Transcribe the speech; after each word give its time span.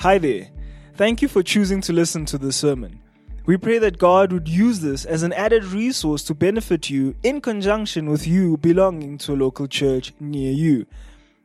Hi 0.00 0.16
there. 0.16 0.48
Thank 0.94 1.20
you 1.20 1.28
for 1.28 1.42
choosing 1.42 1.82
to 1.82 1.92
listen 1.92 2.24
to 2.24 2.38
this 2.38 2.56
sermon. 2.56 3.02
We 3.44 3.58
pray 3.58 3.76
that 3.80 3.98
God 3.98 4.32
would 4.32 4.48
use 4.48 4.80
this 4.80 5.04
as 5.04 5.22
an 5.22 5.34
added 5.34 5.62
resource 5.62 6.24
to 6.24 6.34
benefit 6.34 6.88
you 6.88 7.16
in 7.22 7.42
conjunction 7.42 8.08
with 8.08 8.26
you 8.26 8.56
belonging 8.56 9.18
to 9.18 9.34
a 9.34 9.36
local 9.36 9.66
church 9.66 10.14
near 10.18 10.52
you. 10.52 10.86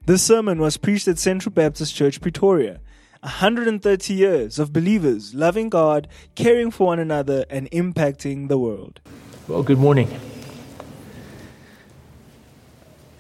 This 0.05 0.23
sermon 0.23 0.59
was 0.59 0.77
preached 0.77 1.09
at 1.09 1.19
Central 1.19 1.51
Baptist 1.51 1.93
Church, 1.95 2.21
Pretoria. 2.21 2.79
130 3.23 4.13
years 4.13 4.57
of 4.57 4.71
believers 4.71 5.35
loving 5.35 5.67
God, 5.67 6.07
caring 6.35 6.71
for 6.71 6.87
one 6.87 6.99
another, 6.99 7.43
and 7.49 7.69
impacting 7.71 8.47
the 8.47 8.57
world. 8.57 9.01
Well, 9.49 9.63
good 9.63 9.79
morning. 9.79 10.07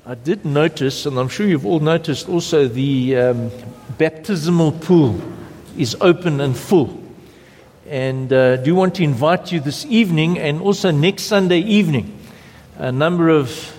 I 0.07 0.13
did 0.13 0.45
notice, 0.45 1.07
and 1.07 1.17
I'm 1.17 1.29
sure 1.29 1.47
you've 1.47 1.65
all 1.65 1.79
noticed 1.79 2.29
also, 2.29 2.67
the 2.67 3.17
um, 3.17 3.51
baptismal 3.97 4.73
pool 4.73 5.19
is 5.79 5.97
open 5.99 6.41
and 6.41 6.55
full. 6.55 7.01
And 7.89 8.31
uh, 8.31 8.57
do 8.57 8.75
want 8.75 8.93
to 8.95 9.03
invite 9.03 9.51
you 9.51 9.59
this 9.59 9.83
evening 9.87 10.37
and 10.37 10.61
also 10.61 10.91
next 10.91 11.23
Sunday 11.23 11.57
evening. 11.57 12.19
A 12.77 12.91
number 12.91 13.29
of 13.29 13.75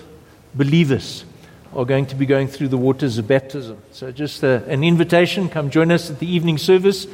believers 0.52 1.24
are 1.72 1.84
going 1.84 2.06
to 2.06 2.16
be 2.16 2.26
going 2.26 2.48
through 2.48 2.68
the 2.68 2.76
waters 2.76 3.18
of 3.18 3.28
baptism. 3.28 3.80
So, 3.92 4.10
just 4.10 4.42
uh, 4.42 4.62
an 4.66 4.82
invitation 4.82 5.48
come 5.48 5.70
join 5.70 5.92
us 5.92 6.10
at 6.10 6.18
the 6.18 6.26
evening 6.26 6.58
service 6.58 7.06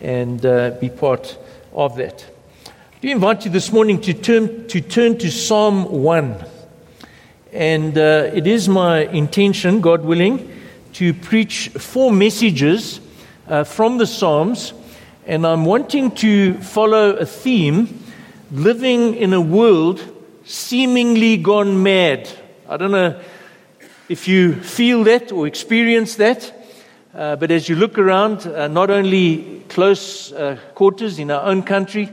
and 0.00 0.44
uh, 0.46 0.70
be 0.80 0.88
part 0.88 1.36
of 1.74 1.96
that. 1.96 2.24
Do 3.02 3.10
invite 3.10 3.44
you 3.44 3.50
this 3.50 3.70
morning 3.70 4.00
to 4.00 4.14
turn 4.14 4.68
to, 4.68 4.80
turn 4.80 5.18
to 5.18 5.30
Psalm 5.30 5.84
1. 5.84 6.53
And 7.54 7.96
uh, 7.96 8.32
it 8.34 8.48
is 8.48 8.68
my 8.68 9.02
intention, 9.02 9.80
God 9.80 10.04
willing, 10.04 10.50
to 10.94 11.14
preach 11.14 11.68
four 11.68 12.10
messages 12.10 12.98
uh, 13.46 13.62
from 13.62 13.98
the 13.98 14.08
Psalms. 14.08 14.72
And 15.24 15.46
I'm 15.46 15.64
wanting 15.64 16.10
to 16.16 16.54
follow 16.54 17.10
a 17.10 17.24
theme 17.24 18.02
living 18.50 19.14
in 19.14 19.32
a 19.32 19.40
world 19.40 20.02
seemingly 20.44 21.36
gone 21.36 21.80
mad. 21.80 22.28
I 22.68 22.76
don't 22.76 22.90
know 22.90 23.20
if 24.08 24.26
you 24.26 24.54
feel 24.54 25.04
that 25.04 25.30
or 25.30 25.46
experience 25.46 26.16
that. 26.16 26.52
Uh, 27.14 27.36
but 27.36 27.52
as 27.52 27.68
you 27.68 27.76
look 27.76 27.98
around, 27.98 28.48
uh, 28.48 28.66
not 28.66 28.90
only 28.90 29.62
close 29.68 30.32
uh, 30.32 30.58
quarters 30.74 31.20
in 31.20 31.30
our 31.30 31.44
own 31.44 31.62
country, 31.62 32.10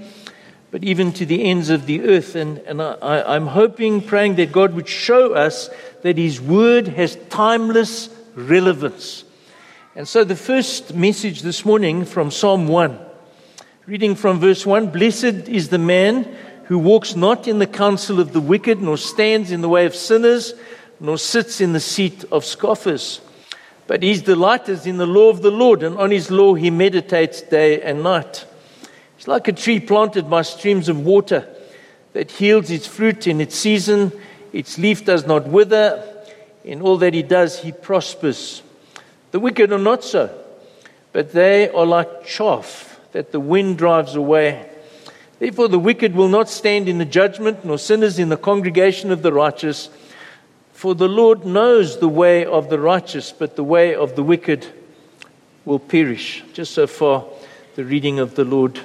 but 0.71 0.85
even 0.85 1.11
to 1.11 1.25
the 1.25 1.43
ends 1.43 1.69
of 1.69 1.85
the 1.85 2.01
earth. 2.01 2.35
And, 2.35 2.57
and 2.59 2.81
I, 2.81 3.35
I'm 3.35 3.47
hoping, 3.47 4.01
praying 4.01 4.35
that 4.35 4.51
God 4.51 4.73
would 4.73 4.87
show 4.87 5.33
us 5.33 5.69
that 6.01 6.17
His 6.17 6.41
Word 6.41 6.87
has 6.87 7.17
timeless 7.29 8.09
relevance. 8.35 9.25
And 9.95 10.07
so 10.07 10.23
the 10.23 10.37
first 10.37 10.95
message 10.95 11.41
this 11.41 11.65
morning 11.65 12.05
from 12.05 12.31
Psalm 12.31 12.69
1, 12.69 12.97
reading 13.85 14.15
from 14.15 14.39
verse 14.39 14.65
1 14.65 14.87
Blessed 14.91 15.49
is 15.49 15.67
the 15.67 15.77
man 15.77 16.33
who 16.65 16.79
walks 16.79 17.17
not 17.17 17.49
in 17.49 17.59
the 17.59 17.67
counsel 17.67 18.21
of 18.21 18.31
the 18.31 18.39
wicked, 18.39 18.81
nor 18.81 18.95
stands 18.95 19.51
in 19.51 19.59
the 19.59 19.67
way 19.67 19.85
of 19.85 19.93
sinners, 19.93 20.53
nor 21.01 21.17
sits 21.17 21.59
in 21.59 21.73
the 21.73 21.81
seat 21.81 22.23
of 22.31 22.45
scoffers. 22.45 23.19
But 23.87 24.03
his 24.03 24.21
delight 24.21 24.69
is 24.69 24.85
in 24.85 24.95
the 24.95 25.05
law 25.05 25.29
of 25.29 25.41
the 25.41 25.51
Lord, 25.51 25.83
and 25.83 25.97
on 25.97 26.11
his 26.11 26.31
law 26.31 26.53
he 26.53 26.69
meditates 26.69 27.41
day 27.41 27.81
and 27.81 28.01
night. 28.01 28.45
It's 29.21 29.27
like 29.27 29.47
a 29.47 29.53
tree 29.53 29.79
planted 29.79 30.31
by 30.31 30.41
streams 30.41 30.89
of 30.89 31.05
water 31.05 31.47
that 32.13 32.41
yields 32.41 32.71
its 32.71 32.87
fruit 32.87 33.27
in 33.27 33.39
its 33.39 33.55
season. 33.55 34.11
Its 34.51 34.79
leaf 34.79 35.05
does 35.05 35.27
not 35.27 35.45
wither. 35.47 36.23
In 36.63 36.81
all 36.81 36.97
that 36.97 37.13
he 37.13 37.21
does, 37.21 37.59
he 37.59 37.71
prospers. 37.71 38.63
The 39.29 39.39
wicked 39.39 39.71
are 39.71 39.77
not 39.77 40.03
so, 40.03 40.35
but 41.13 41.33
they 41.33 41.69
are 41.69 41.85
like 41.85 42.25
chaff 42.25 42.99
that 43.11 43.31
the 43.31 43.39
wind 43.39 43.77
drives 43.77 44.15
away. 44.15 44.67
Therefore, 45.37 45.67
the 45.67 45.77
wicked 45.77 46.15
will 46.15 46.27
not 46.27 46.49
stand 46.49 46.89
in 46.89 46.97
the 46.97 47.05
judgment, 47.05 47.63
nor 47.63 47.77
sinners 47.77 48.17
in 48.17 48.29
the 48.29 48.37
congregation 48.37 49.11
of 49.11 49.21
the 49.21 49.31
righteous. 49.31 49.91
For 50.73 50.95
the 50.95 51.07
Lord 51.07 51.45
knows 51.45 51.99
the 51.99 52.09
way 52.09 52.43
of 52.43 52.71
the 52.71 52.79
righteous, 52.79 53.31
but 53.31 53.55
the 53.55 53.63
way 53.63 53.93
of 53.93 54.15
the 54.15 54.23
wicked 54.23 54.65
will 55.63 55.77
perish. 55.77 56.43
Just 56.53 56.73
so 56.73 56.87
far, 56.87 57.23
the 57.75 57.85
reading 57.85 58.17
of 58.17 58.33
the 58.33 58.45
Lord 58.45 58.79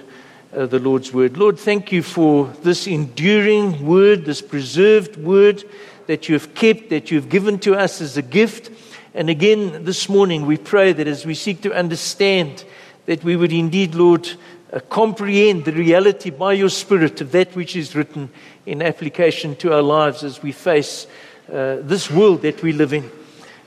uh, 0.54 0.66
the 0.66 0.78
Lord's 0.78 1.12
word. 1.12 1.36
Lord, 1.36 1.58
thank 1.58 1.92
you 1.92 2.02
for 2.02 2.46
this 2.62 2.86
enduring 2.86 3.86
word, 3.86 4.24
this 4.24 4.42
preserved 4.42 5.16
word 5.16 5.64
that 6.06 6.28
you 6.28 6.34
have 6.34 6.54
kept, 6.54 6.90
that 6.90 7.10
you 7.10 7.18
have 7.18 7.28
given 7.28 7.58
to 7.60 7.74
us 7.74 8.00
as 8.00 8.16
a 8.16 8.22
gift. 8.22 8.70
And 9.14 9.28
again, 9.28 9.84
this 9.84 10.08
morning, 10.08 10.46
we 10.46 10.56
pray 10.56 10.92
that 10.92 11.08
as 11.08 11.26
we 11.26 11.34
seek 11.34 11.62
to 11.62 11.74
understand, 11.74 12.64
that 13.06 13.24
we 13.24 13.36
would 13.36 13.52
indeed, 13.52 13.94
Lord, 13.94 14.28
uh, 14.72 14.80
comprehend 14.80 15.64
the 15.64 15.72
reality 15.72 16.30
by 16.30 16.52
your 16.52 16.68
Spirit 16.68 17.20
of 17.20 17.32
that 17.32 17.54
which 17.56 17.76
is 17.76 17.94
written 17.94 18.30
in 18.66 18.82
application 18.82 19.56
to 19.56 19.72
our 19.72 19.82
lives 19.82 20.22
as 20.22 20.42
we 20.42 20.52
face 20.52 21.06
uh, 21.52 21.76
this 21.80 22.10
world 22.10 22.42
that 22.42 22.62
we 22.62 22.72
live 22.72 22.92
in. 22.92 23.10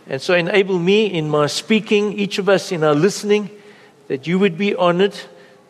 And 0.07 0.22
so 0.22 0.34
enable 0.34 0.79
me 0.79 1.06
in 1.06 1.29
my 1.29 1.47
speaking, 1.47 2.13
each 2.13 2.38
of 2.38 2.50
us 2.50 2.72
in 2.72 2.84
our 2.84 2.96
listening, 2.96 3.50
that 4.07 4.28
you 4.28 4.40
would 4.40 4.57
be 4.57 4.75
honored 4.75 5.16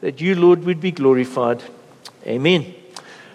that 0.01 0.21
you, 0.21 0.35
Lord, 0.35 0.63
would 0.63 0.81
be 0.81 0.91
glorified. 0.91 1.63
Amen. 2.25 2.73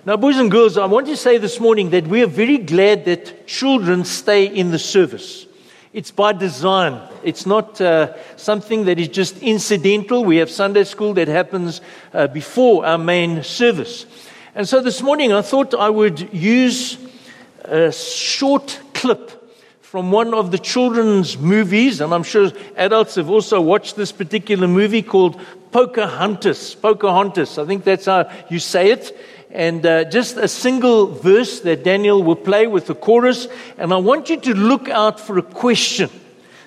Now, 0.06 0.16
boys 0.16 0.36
and 0.36 0.50
girls, 0.50 0.76
I 0.76 0.86
want 0.86 1.06
to 1.06 1.16
say 1.16 1.38
this 1.38 1.58
morning 1.58 1.90
that 1.90 2.06
we 2.06 2.22
are 2.22 2.26
very 2.26 2.58
glad 2.58 3.06
that 3.06 3.46
children 3.46 4.04
stay 4.04 4.44
in 4.46 4.70
the 4.70 4.78
service. 4.78 5.46
It's 5.94 6.10
by 6.10 6.32
design. 6.32 7.00
It's 7.22 7.46
not 7.46 7.80
uh, 7.80 8.12
something 8.36 8.84
that 8.86 8.98
is 8.98 9.08
just 9.08 9.38
incidental. 9.38 10.24
We 10.24 10.38
have 10.38 10.50
Sunday 10.50 10.84
school 10.84 11.14
that 11.14 11.28
happens 11.28 11.80
uh, 12.12 12.26
before 12.26 12.84
our 12.84 12.98
main 12.98 13.42
service. 13.42 14.06
And 14.54 14.68
so 14.68 14.80
this 14.80 15.00
morning 15.02 15.32
I 15.32 15.42
thought 15.42 15.72
I 15.72 15.88
would 15.88 16.34
use 16.34 16.98
a 17.62 17.92
short 17.92 18.80
clip 18.92 19.43
from 19.94 20.10
one 20.10 20.34
of 20.34 20.50
the 20.50 20.58
children's 20.58 21.38
movies, 21.38 22.00
and 22.00 22.12
I'm 22.12 22.24
sure 22.24 22.50
adults 22.76 23.14
have 23.14 23.30
also 23.30 23.60
watched 23.60 23.94
this 23.94 24.10
particular 24.10 24.66
movie 24.66 25.02
called 25.02 25.40
Pocahontas. 25.70 26.74
Pocahontas, 26.74 27.58
I 27.58 27.64
think 27.64 27.84
that's 27.84 28.06
how 28.06 28.28
you 28.50 28.58
say 28.58 28.90
it. 28.90 29.16
And 29.52 29.86
uh, 29.86 30.02
just 30.06 30.36
a 30.36 30.48
single 30.48 31.06
verse 31.06 31.60
that 31.60 31.84
Daniel 31.84 32.24
will 32.24 32.34
play 32.34 32.66
with 32.66 32.88
the 32.88 32.96
chorus. 32.96 33.46
And 33.78 33.92
I 33.92 33.98
want 33.98 34.30
you 34.30 34.36
to 34.36 34.54
look 34.56 34.88
out 34.88 35.20
for 35.20 35.38
a 35.38 35.42
question, 35.42 36.10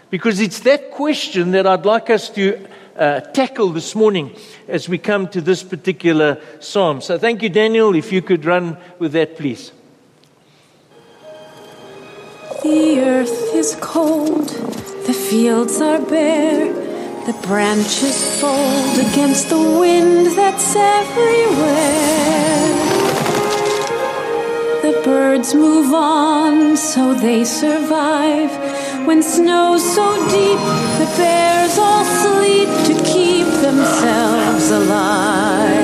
because 0.09 0.39
it's 0.39 0.61
that 0.61 0.91
question 0.91 1.51
that 1.51 1.67
I'd 1.67 1.85
like 1.85 2.09
us 2.09 2.29
to 2.29 2.65
uh, 2.95 3.19
tackle 3.19 3.71
this 3.71 3.93
morning 3.93 4.33
as 4.69 4.87
we 4.87 4.97
come 4.97 5.27
to 5.27 5.41
this 5.41 5.63
particular 5.63 6.39
psalm. 6.61 7.01
So 7.01 7.17
thank 7.17 7.43
you, 7.43 7.49
Daniel. 7.49 7.93
If 7.93 8.13
you 8.13 8.21
could 8.21 8.45
run 8.45 8.77
with 8.99 9.11
that, 9.11 9.35
please. 9.35 9.73
The 12.63 13.01
earth 13.01 13.53
is 13.53 13.77
cold, 13.81 14.47
the 15.05 15.13
fields 15.13 15.79
are 15.79 16.01
bare, 16.01 16.73
the 17.27 17.33
branches 17.45 18.41
fold 18.41 18.97
against 18.97 19.49
the 19.49 19.59
wind 19.59 20.35
that's 20.35 20.75
everywhere. 20.75 22.17
The 24.81 25.01
birds 25.05 25.53
move 25.53 25.93
on 25.93 26.75
so 26.77 27.13
they 27.13 27.45
survive. 27.45 28.51
When 29.05 29.21
snow's 29.21 29.83
so 29.93 30.15
deep, 30.27 30.59
the 30.97 31.13
bears 31.15 31.77
all 31.77 32.05
sleep 32.05 32.69
to 32.87 32.95
keep 33.05 33.45
themselves 33.61 34.71
alive. 34.71 35.77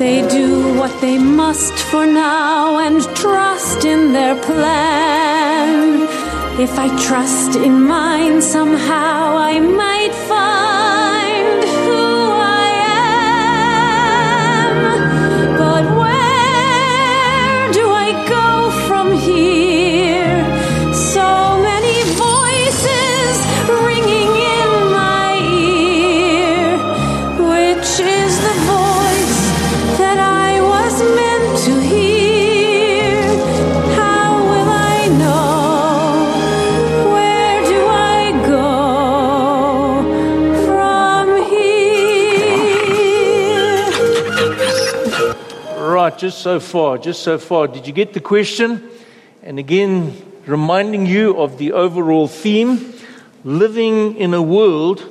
They 0.00 0.26
do 0.28 0.79
they 1.00 1.18
must 1.18 1.72
for 1.90 2.04
now 2.04 2.78
and 2.78 3.00
trust 3.16 3.84
in 3.84 4.12
their 4.12 4.36
plan. 4.36 6.02
If 6.60 6.78
I 6.78 6.88
trust 7.06 7.56
in 7.56 7.86
mine, 7.86 8.42
somehow 8.42 9.36
I 9.36 9.60
might 9.60 10.14
find 10.28 10.59
just 46.30 46.42
so 46.42 46.60
far, 46.60 46.96
just 46.96 47.24
so 47.24 47.38
far. 47.38 47.66
Did 47.66 47.88
you 47.88 47.92
get 47.92 48.12
the 48.12 48.20
question? 48.20 48.88
And 49.42 49.58
again, 49.58 50.14
reminding 50.46 51.06
you 51.06 51.36
of 51.40 51.58
the 51.58 51.72
overall 51.72 52.28
theme 52.28 52.94
living 53.42 54.16
in 54.16 54.32
a 54.32 54.40
world 54.40 55.02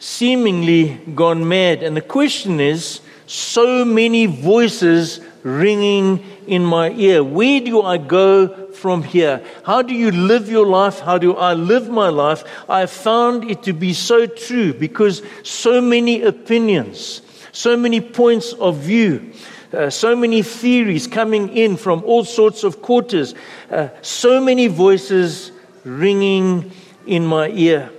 seemingly 0.00 0.98
gone 1.14 1.46
mad. 1.46 1.84
And 1.84 1.96
the 1.96 2.00
question 2.00 2.58
is 2.58 3.02
so 3.26 3.84
many 3.84 4.26
voices 4.26 5.20
ringing 5.44 6.24
in 6.48 6.64
my 6.64 6.90
ear. 6.90 7.22
Where 7.22 7.60
do 7.60 7.82
I 7.82 7.98
go 7.98 8.72
from 8.72 9.04
here? 9.04 9.44
How 9.64 9.80
do 9.80 9.94
you 9.94 10.10
live 10.10 10.50
your 10.50 10.66
life? 10.66 10.98
How 10.98 11.18
do 11.18 11.36
I 11.36 11.54
live 11.54 11.88
my 11.88 12.08
life? 12.08 12.42
I 12.68 12.86
found 12.86 13.48
it 13.48 13.62
to 13.62 13.72
be 13.72 13.92
so 13.92 14.26
true 14.26 14.74
because 14.74 15.22
so 15.44 15.80
many 15.80 16.22
opinions, 16.22 17.22
so 17.52 17.76
many 17.76 18.00
points 18.00 18.54
of 18.54 18.78
view, 18.78 19.32
uh, 19.72 19.90
so 19.90 20.14
many 20.14 20.42
theories 20.42 21.06
coming 21.06 21.56
in 21.56 21.76
from 21.76 22.02
all 22.04 22.24
sorts 22.24 22.64
of 22.64 22.82
quarters, 22.82 23.34
uh, 23.70 23.88
so 24.02 24.40
many 24.40 24.66
voices 24.66 25.52
ringing 25.84 26.70
in 27.06 27.26
my 27.26 27.48
ear. 27.48 27.90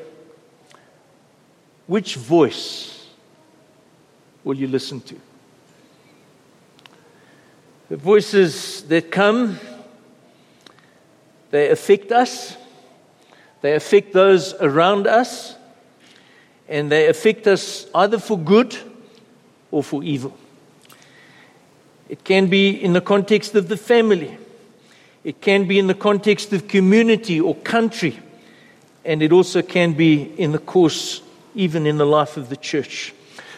Which 1.88 2.16
voice 2.16 3.08
will 4.44 4.58
you 4.58 4.68
listen 4.68 5.02
to? 5.02 5.20
The 7.90 7.98
voices 7.98 8.84
that 8.84 9.12
come, 9.12 9.60
they 11.52 11.70
affect 11.70 12.12
us, 12.12 12.58
they 13.62 13.75
affect 13.75 14.14
those 14.14 14.54
around 14.56 15.08
us, 15.08 15.56
and 16.68 16.92
they 16.92 17.08
affect 17.08 17.46
us 17.48 17.88
either 17.94 18.20
for 18.20 18.38
good 18.38 18.75
or 19.70 19.84
for 19.84 20.04
evil. 20.04 20.38
It 22.09 22.23
can 22.23 22.47
be 22.47 22.69
in 22.69 22.94
the 22.94 23.01
context 23.01 23.55
of 23.55 23.69
the 23.69 23.77
family. 23.77 24.38
It 25.23 25.41
can 25.41 25.67
be 25.67 25.79
in 25.79 25.88
the 25.88 25.94
context 25.94 26.51
of 26.53 26.67
community 26.67 27.39
or 27.39 27.55
country. 27.55 28.19
And 29.05 29.21
it 29.21 29.31
also 29.31 29.61
can 29.61 29.94
be 29.94 30.23
in 30.38 30.51
the 30.51 30.59
course, 30.59 31.21
even 31.55 31.85
in 31.85 31.97
the 31.97 32.05
life 32.05 32.38
of 32.38 32.50
the 32.50 32.57
church. 32.57 33.13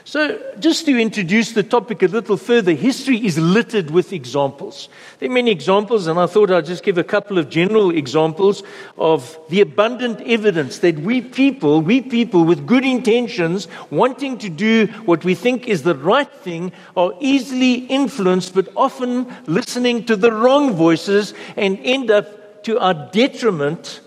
So, 0.07 0.39
just 0.59 0.85
to 0.85 1.01
introduce 1.01 1.53
the 1.53 1.63
topic 1.63 2.03
a 2.03 2.05
little 2.05 2.37
further, 2.37 2.73
history 2.73 3.25
is 3.25 3.39
littered 3.39 3.89
with 3.89 4.13
examples. 4.13 4.87
There 5.17 5.27
are 5.27 5.33
many 5.33 5.49
examples, 5.49 6.05
and 6.05 6.19
I 6.19 6.27
thought 6.27 6.51
I'd 6.51 6.67
just 6.67 6.83
give 6.83 6.99
a 6.99 7.03
couple 7.03 7.39
of 7.39 7.49
general 7.49 7.89
examples 7.89 8.61
of 8.99 9.35
the 9.49 9.61
abundant 9.61 10.21
evidence 10.21 10.77
that 10.79 10.99
we 10.99 11.21
people, 11.21 11.81
we 11.81 12.01
people 12.01 12.45
with 12.45 12.67
good 12.67 12.85
intentions, 12.85 13.67
wanting 13.89 14.37
to 14.37 14.49
do 14.49 14.85
what 15.05 15.25
we 15.25 15.33
think 15.33 15.67
is 15.67 15.81
the 15.81 15.95
right 15.95 16.31
thing, 16.31 16.71
are 16.95 17.13
easily 17.19 17.73
influenced, 17.87 18.53
but 18.53 18.69
often 18.75 19.25
listening 19.47 20.05
to 20.05 20.15
the 20.15 20.31
wrong 20.31 20.73
voices 20.73 21.33
and 21.57 21.79
end 21.79 22.11
up 22.11 22.63
to 22.65 22.77
our 22.77 22.93
detriment 23.11 24.01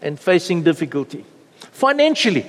and 0.00 0.18
facing 0.18 0.64
difficulty. 0.64 1.24
Financially, 1.70 2.44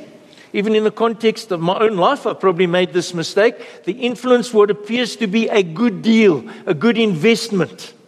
even 0.54 0.76
in 0.76 0.84
the 0.84 0.92
context 0.92 1.52
of 1.52 1.60
my 1.60 1.78
own 1.80 1.98
life, 1.98 2.28
I 2.28 2.34
probably 2.34 2.68
made 2.68 2.94
this 2.94 3.14
mistake. 3.14 3.84
The 3.86 3.94
influence 3.94 4.54
what 4.54 4.70
appears 4.70 5.16
to 5.18 5.26
be 5.26 5.50
a 5.50 5.64
good 5.64 6.04
deal, 6.04 6.48
a 6.68 6.74
good 6.74 6.98
investment. 6.98 7.94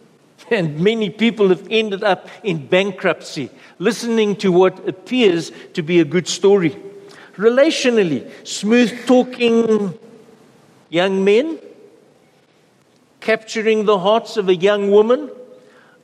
And 0.48 0.78
many 0.78 1.10
people 1.10 1.48
have 1.48 1.66
ended 1.68 2.04
up 2.04 2.28
in 2.44 2.68
bankruptcy, 2.68 3.50
listening 3.80 4.36
to 4.36 4.52
what 4.52 4.88
appears 4.88 5.50
to 5.74 5.82
be 5.82 5.98
a 5.98 6.04
good 6.04 6.28
story. 6.28 6.76
Relationally, 7.34 8.30
smooth 8.46 9.06
talking 9.06 9.98
young 10.88 11.24
men, 11.24 11.58
capturing 13.18 13.86
the 13.86 13.98
hearts 13.98 14.36
of 14.36 14.48
a 14.48 14.54
young 14.54 14.92
woman, 14.92 15.30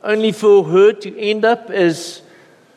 only 0.02 0.32
for 0.32 0.64
her 0.64 0.92
to 0.92 1.20
end 1.20 1.44
up 1.44 1.70
as 1.70 2.21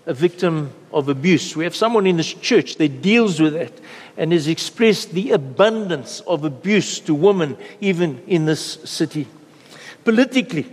a 0.05 0.13
victim 0.13 0.71
of 0.91 1.09
abuse. 1.09 1.55
We 1.55 1.63
have 1.63 1.75
someone 1.75 2.05
in 2.05 2.17
this 2.17 2.33
church 2.33 2.75
that 2.77 3.01
deals 3.01 3.39
with 3.39 3.53
that 3.53 3.73
and 4.17 4.31
has 4.31 4.47
expressed 4.47 5.11
the 5.11 5.31
abundance 5.31 6.21
of 6.21 6.45
abuse 6.45 6.99
to 7.01 7.13
women, 7.13 7.57
even 7.81 8.21
in 8.27 8.45
this 8.45 8.61
city. 8.89 9.27
Politically, 10.03 10.71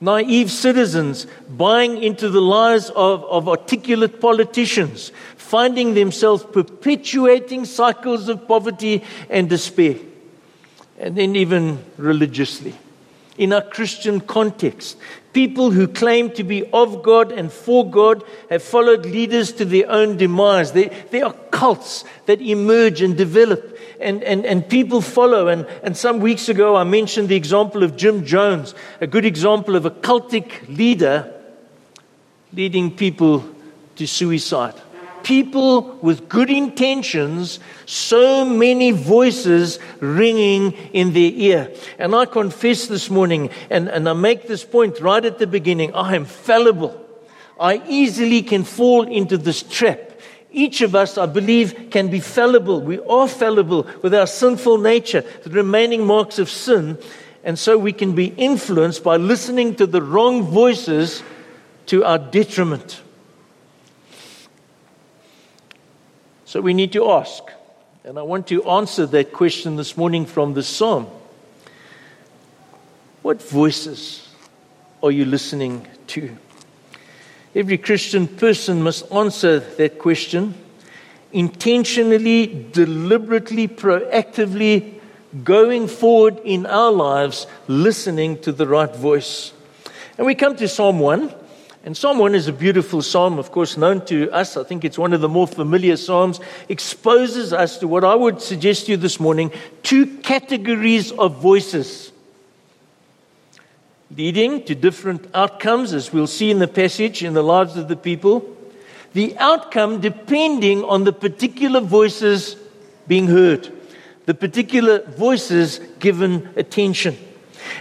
naive 0.00 0.50
citizens 0.50 1.26
buying 1.48 2.02
into 2.02 2.28
the 2.30 2.40
lies 2.40 2.90
of, 2.90 3.24
of 3.24 3.48
articulate 3.48 4.20
politicians, 4.20 5.12
finding 5.36 5.94
themselves 5.94 6.42
perpetuating 6.42 7.64
cycles 7.64 8.28
of 8.28 8.48
poverty 8.48 9.04
and 9.28 9.48
despair. 9.48 9.96
And 10.98 11.16
then, 11.16 11.36
even 11.36 11.84
religiously 11.96 12.74
in 13.40 13.54
our 13.54 13.62
Christian 13.62 14.20
context. 14.20 14.98
People 15.32 15.70
who 15.70 15.88
claim 15.88 16.30
to 16.32 16.44
be 16.44 16.68
of 16.72 17.02
God 17.02 17.32
and 17.32 17.50
for 17.50 17.88
God 17.90 18.22
have 18.50 18.62
followed 18.62 19.06
leaders 19.06 19.50
to 19.54 19.64
their 19.64 19.90
own 19.90 20.18
demise. 20.18 20.72
There 20.72 21.24
are 21.24 21.32
cults 21.50 22.04
that 22.26 22.42
emerge 22.42 23.00
and 23.00 23.16
develop, 23.16 23.78
and, 23.98 24.22
and, 24.24 24.44
and 24.44 24.68
people 24.68 25.00
follow. 25.00 25.48
And, 25.48 25.66
and 25.82 25.96
some 25.96 26.20
weeks 26.20 26.50
ago, 26.50 26.76
I 26.76 26.84
mentioned 26.84 27.30
the 27.30 27.36
example 27.36 27.82
of 27.82 27.96
Jim 27.96 28.26
Jones, 28.26 28.74
a 29.00 29.06
good 29.06 29.24
example 29.24 29.74
of 29.74 29.86
a 29.86 29.90
cultic 29.90 30.68
leader 30.68 31.32
leading 32.52 32.94
people 32.94 33.42
to 33.96 34.06
suicide 34.06 34.74
people 35.22 35.98
with 36.02 36.28
good 36.28 36.50
intentions, 36.50 37.60
so 37.86 38.44
many 38.44 38.90
voices 38.90 39.78
ringing 40.00 40.72
in 40.92 41.12
their 41.12 41.30
ear. 41.32 41.74
And 41.98 42.14
I 42.14 42.26
confess 42.26 42.86
this 42.86 43.10
morning, 43.10 43.50
and, 43.70 43.88
and 43.88 44.08
I 44.08 44.12
make 44.12 44.48
this 44.48 44.64
point 44.64 45.00
right 45.00 45.24
at 45.24 45.38
the 45.38 45.46
beginning 45.46 45.94
I 45.94 46.14
am 46.14 46.24
fallible. 46.24 47.00
I 47.58 47.82
easily 47.86 48.42
can 48.42 48.64
fall 48.64 49.06
into 49.06 49.36
this 49.36 49.62
trap. 49.62 50.10
Each 50.52 50.80
of 50.80 50.94
us, 50.94 51.16
I 51.16 51.26
believe, 51.26 51.88
can 51.90 52.08
be 52.08 52.20
fallible. 52.20 52.80
We 52.80 52.98
are 53.00 53.28
fallible 53.28 53.86
with 54.02 54.14
our 54.14 54.26
sinful 54.26 54.78
nature, 54.78 55.24
the 55.44 55.50
remaining 55.50 56.06
marks 56.06 56.38
of 56.38 56.50
sin. 56.50 56.98
And 57.44 57.58
so 57.58 57.78
we 57.78 57.92
can 57.92 58.14
be 58.14 58.26
influenced 58.26 59.04
by 59.04 59.16
listening 59.16 59.76
to 59.76 59.86
the 59.86 60.02
wrong 60.02 60.42
voices 60.42 61.22
to 61.86 62.04
our 62.04 62.18
detriment. 62.18 63.00
So 66.50 66.60
we 66.60 66.74
need 66.74 66.90
to 66.94 67.12
ask. 67.12 67.44
And 68.02 68.18
I 68.18 68.22
want 68.22 68.48
to 68.48 68.64
answer 68.64 69.06
that 69.06 69.32
question 69.32 69.76
this 69.76 69.96
morning 69.96 70.26
from 70.26 70.54
the 70.54 70.64
psalm. 70.64 71.06
What 73.22 73.40
voices 73.40 74.28
are 75.00 75.12
you 75.12 75.26
listening 75.26 75.86
to? 76.08 76.36
Every 77.54 77.78
Christian 77.78 78.26
person 78.26 78.82
must 78.82 79.12
answer 79.12 79.60
that 79.60 80.00
question 80.00 80.54
intentionally, 81.32 82.66
deliberately, 82.72 83.68
proactively, 83.68 84.98
going 85.44 85.86
forward 85.86 86.40
in 86.44 86.66
our 86.66 86.90
lives, 86.90 87.46
listening 87.68 88.40
to 88.40 88.50
the 88.50 88.66
right 88.66 88.96
voice. 88.96 89.52
And 90.18 90.26
we 90.26 90.34
come 90.34 90.56
to 90.56 90.66
Psalm 90.66 90.98
1. 90.98 91.32
And 91.82 91.96
Psalm 91.96 92.18
1 92.18 92.34
is 92.34 92.46
a 92.46 92.52
beautiful 92.52 93.00
psalm, 93.00 93.38
of 93.38 93.52
course, 93.52 93.78
known 93.78 94.04
to 94.04 94.30
us. 94.32 94.58
I 94.58 94.64
think 94.64 94.84
it's 94.84 94.98
one 94.98 95.14
of 95.14 95.22
the 95.22 95.30
more 95.30 95.46
familiar 95.46 95.96
psalms. 95.96 96.38
Exposes 96.68 97.54
us 97.54 97.78
to 97.78 97.88
what 97.88 98.04
I 98.04 98.14
would 98.14 98.42
suggest 98.42 98.84
to 98.86 98.92
you 98.92 98.96
this 98.98 99.18
morning 99.18 99.50
two 99.82 100.18
categories 100.18 101.10
of 101.12 101.36
voices, 101.40 102.12
leading 104.14 104.62
to 104.66 104.74
different 104.74 105.26
outcomes, 105.32 105.94
as 105.94 106.12
we'll 106.12 106.26
see 106.26 106.50
in 106.50 106.58
the 106.58 106.68
passage, 106.68 107.22
in 107.22 107.32
the 107.32 107.42
lives 107.42 107.76
of 107.78 107.88
the 107.88 107.96
people. 107.96 108.56
The 109.14 109.38
outcome 109.38 110.02
depending 110.02 110.84
on 110.84 111.04
the 111.04 111.14
particular 111.14 111.80
voices 111.80 112.56
being 113.08 113.26
heard, 113.26 113.72
the 114.26 114.34
particular 114.34 115.02
voices 115.02 115.80
given 115.98 116.50
attention. 116.56 117.16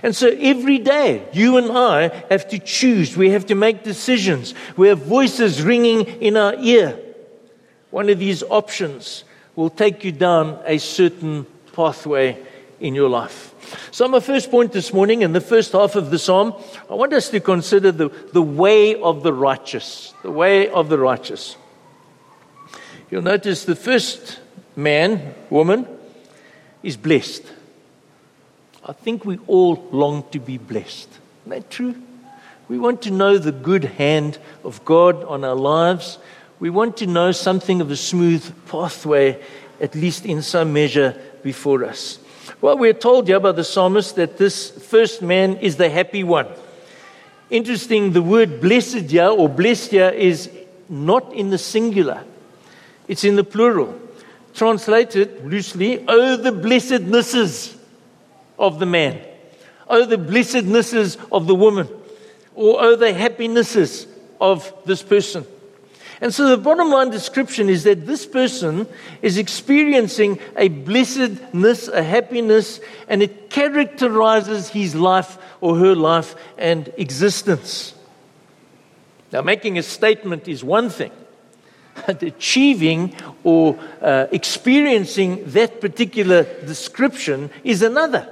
And 0.03 0.15
so 0.15 0.29
every 0.39 0.77
day, 0.77 1.27
you 1.33 1.57
and 1.57 1.71
I 1.71 2.09
have 2.29 2.47
to 2.49 2.59
choose. 2.59 3.17
We 3.17 3.31
have 3.31 3.45
to 3.47 3.55
make 3.55 3.83
decisions. 3.83 4.53
We 4.77 4.87
have 4.87 4.99
voices 4.99 5.61
ringing 5.61 6.05
in 6.21 6.37
our 6.37 6.55
ear. 6.55 6.99
One 7.91 8.09
of 8.09 8.19
these 8.19 8.43
options 8.43 9.23
will 9.55 9.69
take 9.69 10.03
you 10.03 10.11
down 10.11 10.59
a 10.65 10.77
certain 10.77 11.45
pathway 11.73 12.37
in 12.79 12.95
your 12.95 13.09
life. 13.09 13.53
So, 13.91 14.07
my 14.07 14.19
first 14.19 14.49
point 14.49 14.71
this 14.71 14.93
morning, 14.93 15.21
in 15.21 15.33
the 15.33 15.41
first 15.41 15.73
half 15.73 15.95
of 15.95 16.11
the 16.11 16.19
psalm, 16.19 16.53
I 16.89 16.95
want 16.95 17.13
us 17.13 17.29
to 17.29 17.39
consider 17.39 17.91
the, 17.91 18.09
the 18.33 18.41
way 18.41 18.99
of 18.99 19.21
the 19.21 19.33
righteous. 19.33 20.13
The 20.23 20.31
way 20.31 20.69
of 20.69 20.89
the 20.89 20.97
righteous. 20.97 21.55
You'll 23.11 23.21
notice 23.21 23.65
the 23.65 23.75
first 23.75 24.39
man, 24.75 25.35
woman, 25.49 25.87
is 26.83 26.95
blessed. 26.95 27.43
I 28.89 28.93
think 28.93 29.23
we 29.23 29.37
all 29.45 29.87
long 29.91 30.23
to 30.31 30.39
be 30.39 30.57
blessed. 30.57 31.09
Isn't 31.45 31.49
that 31.61 31.69
true? 31.69 31.93
We 32.67 32.79
want 32.79 33.03
to 33.03 33.11
know 33.11 33.37
the 33.37 33.51
good 33.51 33.83
hand 33.83 34.39
of 34.63 34.83
God 34.83 35.23
on 35.25 35.43
our 35.43 35.53
lives. 35.53 36.17
We 36.59 36.71
want 36.71 36.97
to 36.97 37.05
know 37.05 37.31
something 37.31 37.81
of 37.81 37.91
a 37.91 37.95
smooth 37.95 38.51
pathway, 38.67 39.39
at 39.79 39.93
least 39.93 40.25
in 40.25 40.41
some 40.41 40.73
measure, 40.73 41.15
before 41.43 41.85
us. 41.85 42.17
Well, 42.61 42.79
we're 42.79 42.93
told 42.93 43.27
here 43.27 43.39
by 43.39 43.51
the 43.51 43.63
psalmist 43.63 44.15
that 44.15 44.39
this 44.39 44.71
first 44.71 45.21
man 45.21 45.57
is 45.57 45.75
the 45.75 45.91
happy 45.91 46.23
one. 46.23 46.47
Interesting, 47.51 48.13
the 48.13 48.23
word 48.23 48.59
blessed 48.59 49.11
here 49.11 49.29
or 49.29 49.47
blessed 49.47 49.91
here 49.91 50.09
is 50.09 50.49
not 50.89 51.31
in 51.31 51.51
the 51.51 51.59
singular, 51.59 52.23
it's 53.07 53.23
in 53.23 53.35
the 53.35 53.43
plural. 53.43 53.99
translated 54.55 55.45
loosely, 55.45 56.03
oh, 56.07 56.37
the 56.37 56.51
blessednesses 56.51 57.78
of 58.59 58.77
the 58.77 58.85
man, 58.85 59.19
oh, 59.87 60.05
the 60.05 60.17
blessednesses 60.17 61.17
of 61.31 61.47
the 61.47 61.55
woman, 61.55 61.87
or 62.53 62.75
oh, 62.79 62.95
the 62.95 63.13
happinesses 63.13 64.05
of 64.39 64.71
this 64.85 65.01
person. 65.01 65.45
And 66.21 66.33
so 66.33 66.49
the 66.49 66.57
bottom 66.57 66.89
line 66.89 67.11
description 67.11 67.69
is 67.69 67.85
that 67.85 68.05
this 68.05 68.25
person 68.25 68.87
is 69.21 69.37
experiencing 69.37 70.39
a 70.57 70.67
blessedness, 70.67 71.87
a 71.87 72.03
happiness, 72.03 72.81
and 73.07 73.23
it 73.23 73.49
characterizes 73.49 74.69
his 74.69 74.95
life 74.95 75.37
or 75.61 75.77
her 75.77 75.95
life 75.95 76.35
and 76.57 76.91
existence. 76.97 77.93
Now, 79.31 79.41
making 79.41 79.77
a 79.77 79.83
statement 79.83 80.47
is 80.49 80.61
one 80.61 80.89
thing, 80.89 81.11
and 82.07 82.21
achieving 82.33 83.15
or 83.43 83.79
uh, 84.01 84.27
experiencing 84.31 85.43
that 85.51 85.79
particular 85.79 86.43
description 86.65 87.49
is 87.63 87.81
another. 87.81 88.27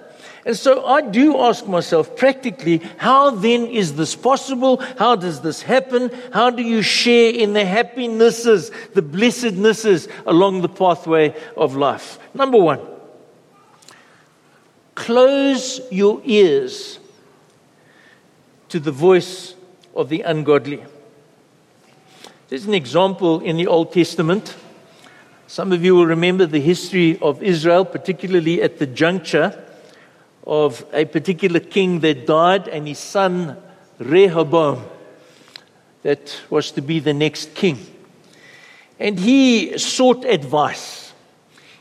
And 0.48 0.56
so 0.56 0.86
I 0.86 1.02
do 1.02 1.38
ask 1.42 1.68
myself 1.68 2.16
practically, 2.16 2.78
how 2.96 3.32
then 3.32 3.66
is 3.66 3.98
this 3.98 4.16
possible? 4.16 4.78
How 4.98 5.18
does 5.18 5.42
this 5.42 5.62
happen? 5.62 6.10
How 6.32 6.52
do 6.52 6.64
you 6.64 6.82
share 6.82 7.34
in 7.34 7.52
the 7.52 7.66
happinesses, 7.66 8.72
the 8.94 9.02
blessednesses 9.02 10.08
along 10.26 10.62
the 10.62 10.70
pathway 10.70 11.36
of 11.58 11.76
life? 11.76 12.18
Number 12.34 12.58
one, 12.58 12.80
close 14.96 15.82
your 15.92 16.22
ears 16.24 17.00
to 18.70 18.80
the 18.80 18.94
voice 18.94 19.54
of 19.98 20.08
the 20.08 20.22
ungodly. 20.22 20.82
There's 22.48 22.64
an 22.64 22.74
example 22.74 23.42
in 23.42 23.58
the 23.58 23.68
Old 23.68 23.92
Testament. 23.92 24.56
Some 25.48 25.74
of 25.74 25.84
you 25.84 25.94
will 25.94 26.06
remember 26.06 26.46
the 26.46 26.62
history 26.62 27.20
of 27.20 27.44
Israel, 27.44 27.84
particularly 27.84 28.62
at 28.62 28.80
the 28.80 28.88
juncture 28.88 29.66
of 30.48 30.86
a 30.94 31.04
particular 31.04 31.60
king 31.60 32.00
that 32.00 32.26
died 32.26 32.70
and 32.70 32.88
his 32.88 32.98
son 32.98 33.58
Rehoboam 34.00 34.86
that 36.04 36.40
was 36.50 36.72
to 36.72 36.82
be 36.82 37.00
the 37.00 37.14
next 37.14 37.54
king. 37.54 37.86
And 38.98 39.20
he 39.20 39.78
sought 39.78 40.24
advice. 40.24 41.12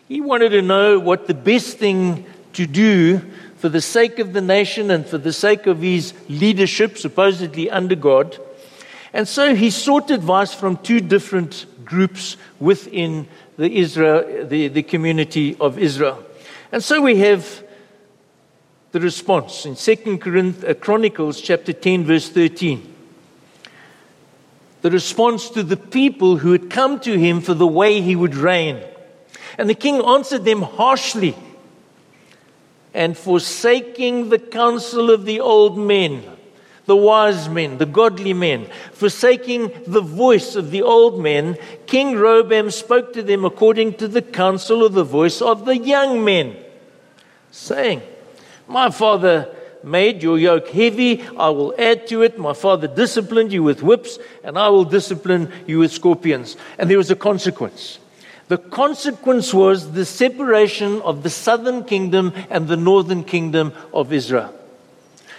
He 0.08 0.20
wanted 0.20 0.48
to 0.50 0.62
know 0.62 0.98
what 0.98 1.28
the 1.28 1.34
best 1.34 1.78
thing 1.78 2.26
to 2.54 2.66
do 2.66 3.20
for 3.56 3.68
the 3.68 3.80
sake 3.80 4.18
of 4.18 4.32
the 4.32 4.40
nation 4.40 4.90
and 4.90 5.06
for 5.06 5.18
the 5.18 5.32
sake 5.32 5.66
of 5.66 5.80
his 5.80 6.12
leadership, 6.28 6.98
supposedly 6.98 7.70
under 7.70 7.94
God. 7.94 8.36
And 9.12 9.28
so 9.28 9.54
he 9.54 9.70
sought 9.70 10.10
advice 10.10 10.52
from 10.52 10.76
two 10.78 11.00
different 11.00 11.66
groups 11.84 12.36
within 12.58 13.28
the, 13.56 13.70
Israel, 13.70 14.46
the, 14.46 14.68
the 14.68 14.82
community 14.82 15.56
of 15.60 15.78
Israel. 15.78 16.22
And 16.72 16.82
so 16.82 17.00
we 17.00 17.18
have 17.18 17.65
the 18.96 19.00
response 19.02 19.66
in 19.66 19.74
2 19.74 20.18
uh, 20.66 20.72
Chronicles 20.72 21.42
chapter 21.42 21.74
10 21.74 22.04
verse 22.04 22.30
13. 22.30 22.94
The 24.80 24.90
response 24.90 25.50
to 25.50 25.62
the 25.62 25.76
people 25.76 26.38
who 26.38 26.52
had 26.52 26.70
come 26.70 26.98
to 27.00 27.18
him 27.18 27.42
for 27.42 27.52
the 27.52 27.66
way 27.66 28.00
he 28.00 28.16
would 28.16 28.34
reign. 28.34 28.82
And 29.58 29.68
the 29.68 29.74
king 29.74 29.96
answered 29.96 30.46
them 30.46 30.62
harshly 30.62 31.36
and 32.94 33.18
forsaking 33.18 34.30
the 34.30 34.38
counsel 34.38 35.10
of 35.10 35.26
the 35.26 35.40
old 35.40 35.76
men, 35.76 36.24
the 36.86 36.96
wise 36.96 37.50
men, 37.50 37.76
the 37.76 37.84
godly 37.84 38.32
men, 38.32 38.66
forsaking 38.94 39.72
the 39.86 40.00
voice 40.00 40.56
of 40.56 40.70
the 40.70 40.80
old 40.80 41.20
men, 41.20 41.58
King 41.84 42.14
Rehoboam 42.14 42.70
spoke 42.70 43.12
to 43.12 43.22
them 43.22 43.44
according 43.44 43.98
to 43.98 44.08
the 44.08 44.22
counsel 44.22 44.82
of 44.82 44.94
the 44.94 45.04
voice 45.04 45.42
of 45.42 45.66
the 45.66 45.76
young 45.76 46.24
men, 46.24 46.56
saying, 47.50 48.00
my 48.68 48.90
father 48.90 49.48
made 49.82 50.22
your 50.22 50.38
yoke 50.38 50.68
heavy. 50.68 51.22
I 51.36 51.48
will 51.50 51.74
add 51.78 52.06
to 52.08 52.22
it. 52.22 52.38
My 52.38 52.52
father 52.52 52.88
disciplined 52.88 53.52
you 53.52 53.62
with 53.62 53.82
whips, 53.82 54.18
and 54.42 54.58
I 54.58 54.68
will 54.68 54.84
discipline 54.84 55.52
you 55.66 55.78
with 55.78 55.92
scorpions. 55.92 56.56
And 56.78 56.90
there 56.90 56.98
was 56.98 57.10
a 57.10 57.16
consequence. 57.16 57.98
The 58.48 58.58
consequence 58.58 59.52
was 59.54 59.92
the 59.92 60.04
separation 60.04 61.02
of 61.02 61.22
the 61.22 61.30
southern 61.30 61.84
kingdom 61.84 62.32
and 62.50 62.68
the 62.68 62.76
northern 62.76 63.24
kingdom 63.24 63.72
of 63.92 64.12
Israel. 64.12 64.52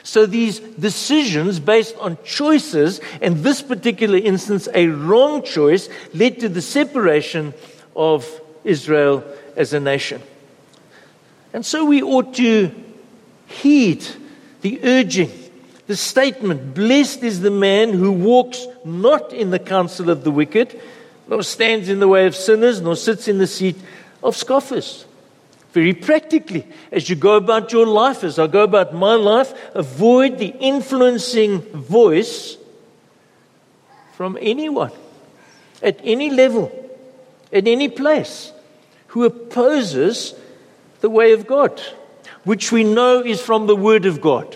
So 0.04 0.26
these 0.26 0.60
decisions 0.60 1.60
based 1.60 1.98
on 1.98 2.18
choices, 2.24 3.02
in 3.22 3.44
this 3.44 3.62
particular 3.62 4.18
instance, 4.18 4.70
a 4.74 4.88
wrong 4.88 5.44
choice, 5.44 5.90
led 6.14 6.40
to 6.40 6.50
the 6.50 6.62
separation 6.62 7.54
of 7.96 8.26
Israel 8.64 9.24
as 9.58 9.74
a 9.74 9.80
nation. 9.80 10.22
And 11.54 11.66
so 11.66 11.86
we 11.86 12.02
ought 12.02 12.34
to 12.36 12.74
heed 13.48 14.06
the 14.62 14.80
urging, 14.84 15.32
the 15.88 15.96
statement 15.96 16.76
Blessed 16.76 17.24
is 17.24 17.42
the 17.42 17.52
man 17.52 17.94
who 17.94 18.12
walks 18.12 18.68
not 18.84 19.34
in 19.34 19.50
the 19.50 19.60
counsel 19.60 20.10
of 20.10 20.24
the 20.24 20.32
wicked, 20.32 20.80
nor 21.28 21.42
stands 21.44 21.90
in 21.90 22.00
the 22.00 22.08
way 22.08 22.26
of 22.26 22.36
sinners, 22.36 22.82
nor 22.82 22.96
sits 22.96 23.28
in 23.28 23.38
the 23.38 23.48
seat 23.48 23.78
of 24.22 24.36
scoffers. 24.36 25.06
Very 25.72 25.94
practically, 25.94 26.66
as 26.92 27.10
you 27.10 27.16
go 27.16 27.36
about 27.36 27.72
your 27.72 27.86
life, 27.86 28.24
as 28.24 28.40
I 28.40 28.48
go 28.48 28.64
about 28.64 28.94
my 28.94 29.16
life, 29.16 29.54
avoid 29.76 30.40
the 30.40 30.48
influencing 30.60 31.62
voice 31.62 32.58
from 34.14 34.38
anyone 34.42 34.92
at 35.84 36.00
any 36.04 36.30
level, 36.30 36.72
at 37.54 37.68
any 37.68 37.90
place, 37.90 38.52
who 39.08 39.24
opposes 39.26 40.34
the 41.02 41.10
way 41.10 41.34
of 41.34 41.46
God 41.46 41.82
which 42.48 42.72
we 42.72 42.82
know 42.82 43.22
is 43.22 43.42
from 43.42 43.68
the 43.68 43.76
Word 43.76 44.06
of 44.06 44.22
God. 44.22 44.56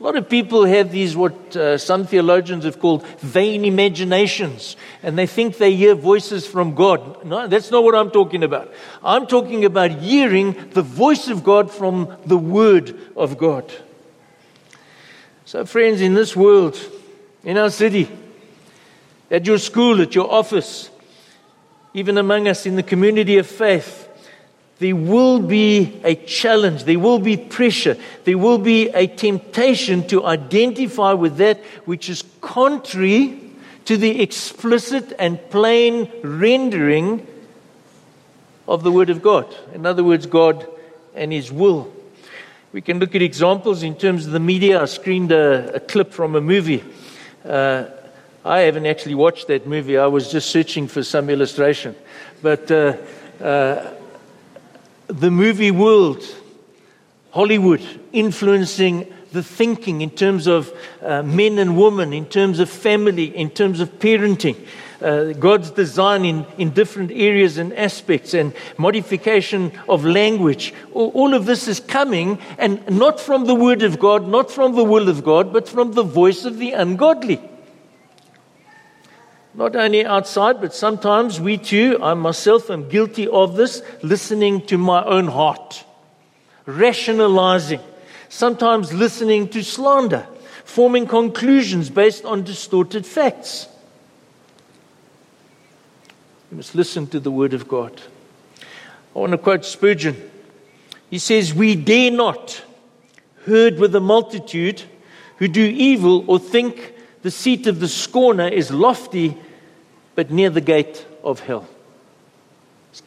A 0.00 0.02
lot 0.02 0.16
of 0.16 0.26
people 0.26 0.64
have 0.64 0.90
these, 0.90 1.14
what 1.14 1.54
uh, 1.54 1.76
some 1.76 2.06
theologians 2.06 2.64
have 2.64 2.80
called 2.80 3.06
vain 3.18 3.66
imaginations, 3.66 4.74
and 5.02 5.18
they 5.18 5.26
think 5.26 5.58
they 5.58 5.74
hear 5.74 5.94
voices 5.94 6.46
from 6.46 6.74
God. 6.74 7.26
No, 7.26 7.46
that's 7.46 7.70
not 7.70 7.84
what 7.84 7.94
I'm 7.94 8.10
talking 8.10 8.42
about. 8.42 8.72
I'm 9.04 9.26
talking 9.26 9.66
about 9.66 9.90
hearing 9.90 10.70
the 10.70 10.80
voice 10.80 11.28
of 11.28 11.44
God 11.44 11.70
from 11.70 12.16
the 12.24 12.38
Word 12.38 12.98
of 13.14 13.36
God. 13.36 13.70
So, 15.44 15.66
friends, 15.66 16.00
in 16.00 16.14
this 16.14 16.34
world, 16.34 16.78
in 17.44 17.58
our 17.58 17.70
city, 17.70 18.08
at 19.30 19.44
your 19.44 19.58
school, 19.58 20.00
at 20.00 20.14
your 20.14 20.32
office, 20.32 20.88
even 21.92 22.16
among 22.16 22.48
us 22.48 22.64
in 22.64 22.76
the 22.76 22.82
community 22.82 23.36
of 23.36 23.46
faith, 23.46 24.07
there 24.78 24.94
will 24.94 25.40
be 25.40 26.00
a 26.04 26.14
challenge, 26.14 26.84
there 26.84 26.98
will 26.98 27.18
be 27.18 27.36
pressure, 27.36 27.96
there 28.24 28.38
will 28.38 28.58
be 28.58 28.88
a 28.90 29.06
temptation 29.06 30.06
to 30.08 30.24
identify 30.24 31.12
with 31.12 31.36
that 31.38 31.58
which 31.84 32.08
is 32.08 32.22
contrary 32.40 33.40
to 33.84 33.96
the 33.96 34.20
explicit 34.22 35.12
and 35.18 35.40
plain 35.50 36.10
rendering 36.22 37.26
of 38.68 38.82
the 38.82 38.92
Word 38.92 39.10
of 39.10 39.22
God. 39.22 39.52
In 39.74 39.86
other 39.86 40.04
words, 40.04 40.26
God 40.26 40.68
and 41.14 41.32
His 41.32 41.50
will. 41.50 41.92
We 42.72 42.82
can 42.82 42.98
look 42.98 43.14
at 43.14 43.22
examples 43.22 43.82
in 43.82 43.96
terms 43.96 44.26
of 44.26 44.32
the 44.32 44.40
media. 44.40 44.82
I 44.82 44.84
screened 44.84 45.32
a, 45.32 45.76
a 45.76 45.80
clip 45.80 46.12
from 46.12 46.36
a 46.36 46.40
movie. 46.40 46.84
Uh, 47.44 47.86
I 48.44 48.60
haven't 48.60 48.86
actually 48.86 49.14
watched 49.14 49.48
that 49.48 49.66
movie, 49.66 49.98
I 49.98 50.06
was 50.06 50.30
just 50.30 50.50
searching 50.50 50.86
for 50.86 51.02
some 51.02 51.28
illustration. 51.28 51.96
But 52.40 52.70
uh, 52.70 52.96
uh, 53.42 53.94
the 55.08 55.30
movie 55.30 55.70
world, 55.70 56.22
Hollywood, 57.30 57.82
influencing 58.12 59.12
the 59.32 59.42
thinking 59.42 60.00
in 60.00 60.10
terms 60.10 60.46
of 60.46 60.72
uh, 61.02 61.22
men 61.22 61.58
and 61.58 61.76
women, 61.76 62.12
in 62.12 62.26
terms 62.26 62.60
of 62.60 62.70
family, 62.70 63.36
in 63.36 63.50
terms 63.50 63.80
of 63.80 63.98
parenting. 63.98 64.56
Uh, 65.00 65.32
God's 65.32 65.70
design 65.70 66.24
in, 66.24 66.46
in 66.56 66.70
different 66.70 67.10
areas 67.12 67.56
and 67.56 67.72
aspects 67.74 68.34
and 68.34 68.52
modification 68.78 69.72
of 69.88 70.04
language. 70.04 70.74
All, 70.92 71.10
all 71.10 71.34
of 71.34 71.46
this 71.46 71.68
is 71.68 71.78
coming 71.78 72.38
and 72.58 72.84
not 72.90 73.20
from 73.20 73.44
the 73.44 73.54
Word 73.54 73.82
of 73.82 73.98
God, 73.98 74.26
not 74.26 74.50
from 74.50 74.74
the 74.74 74.84
will 74.84 75.08
of 75.08 75.22
God, 75.22 75.52
but 75.52 75.68
from 75.68 75.92
the 75.92 76.02
voice 76.02 76.44
of 76.44 76.58
the 76.58 76.72
ungodly. 76.72 77.40
Not 79.54 79.74
only 79.74 80.04
outside, 80.04 80.60
but 80.60 80.74
sometimes 80.74 81.40
we 81.40 81.58
too, 81.58 81.98
I 82.02 82.14
myself 82.14 82.70
am 82.70 82.88
guilty 82.88 83.26
of 83.26 83.56
this, 83.56 83.82
listening 84.02 84.66
to 84.66 84.78
my 84.78 85.02
own 85.04 85.26
heart, 85.26 85.84
rationalizing, 86.66 87.80
sometimes 88.28 88.92
listening 88.92 89.48
to 89.48 89.64
slander, 89.64 90.26
forming 90.64 91.06
conclusions 91.06 91.90
based 91.90 92.24
on 92.24 92.44
distorted 92.44 93.06
facts. 93.06 93.68
You 96.50 96.58
must 96.58 96.74
listen 96.74 97.06
to 97.08 97.20
the 97.20 97.30
Word 97.30 97.52
of 97.52 97.68
God. 97.68 98.00
I 99.14 99.18
want 99.18 99.32
to 99.32 99.38
quote 99.38 99.64
Spurgeon. 99.64 100.30
He 101.10 101.18
says, 101.18 101.52
We 101.52 101.74
dare 101.74 102.10
not 102.10 102.62
herd 103.44 103.78
with 103.78 103.92
the 103.92 104.00
multitude 104.00 104.82
who 105.38 105.48
do 105.48 105.62
evil 105.62 106.24
or 106.30 106.38
think 106.38 106.94
the 107.22 107.30
seat 107.30 107.66
of 107.66 107.80
the 107.80 107.88
scorner 107.88 108.48
is 108.48 108.70
lofty 108.70 109.36
but 110.14 110.30
near 110.30 110.50
the 110.50 110.60
gate 110.60 111.06
of 111.22 111.40
hell. 111.40 111.68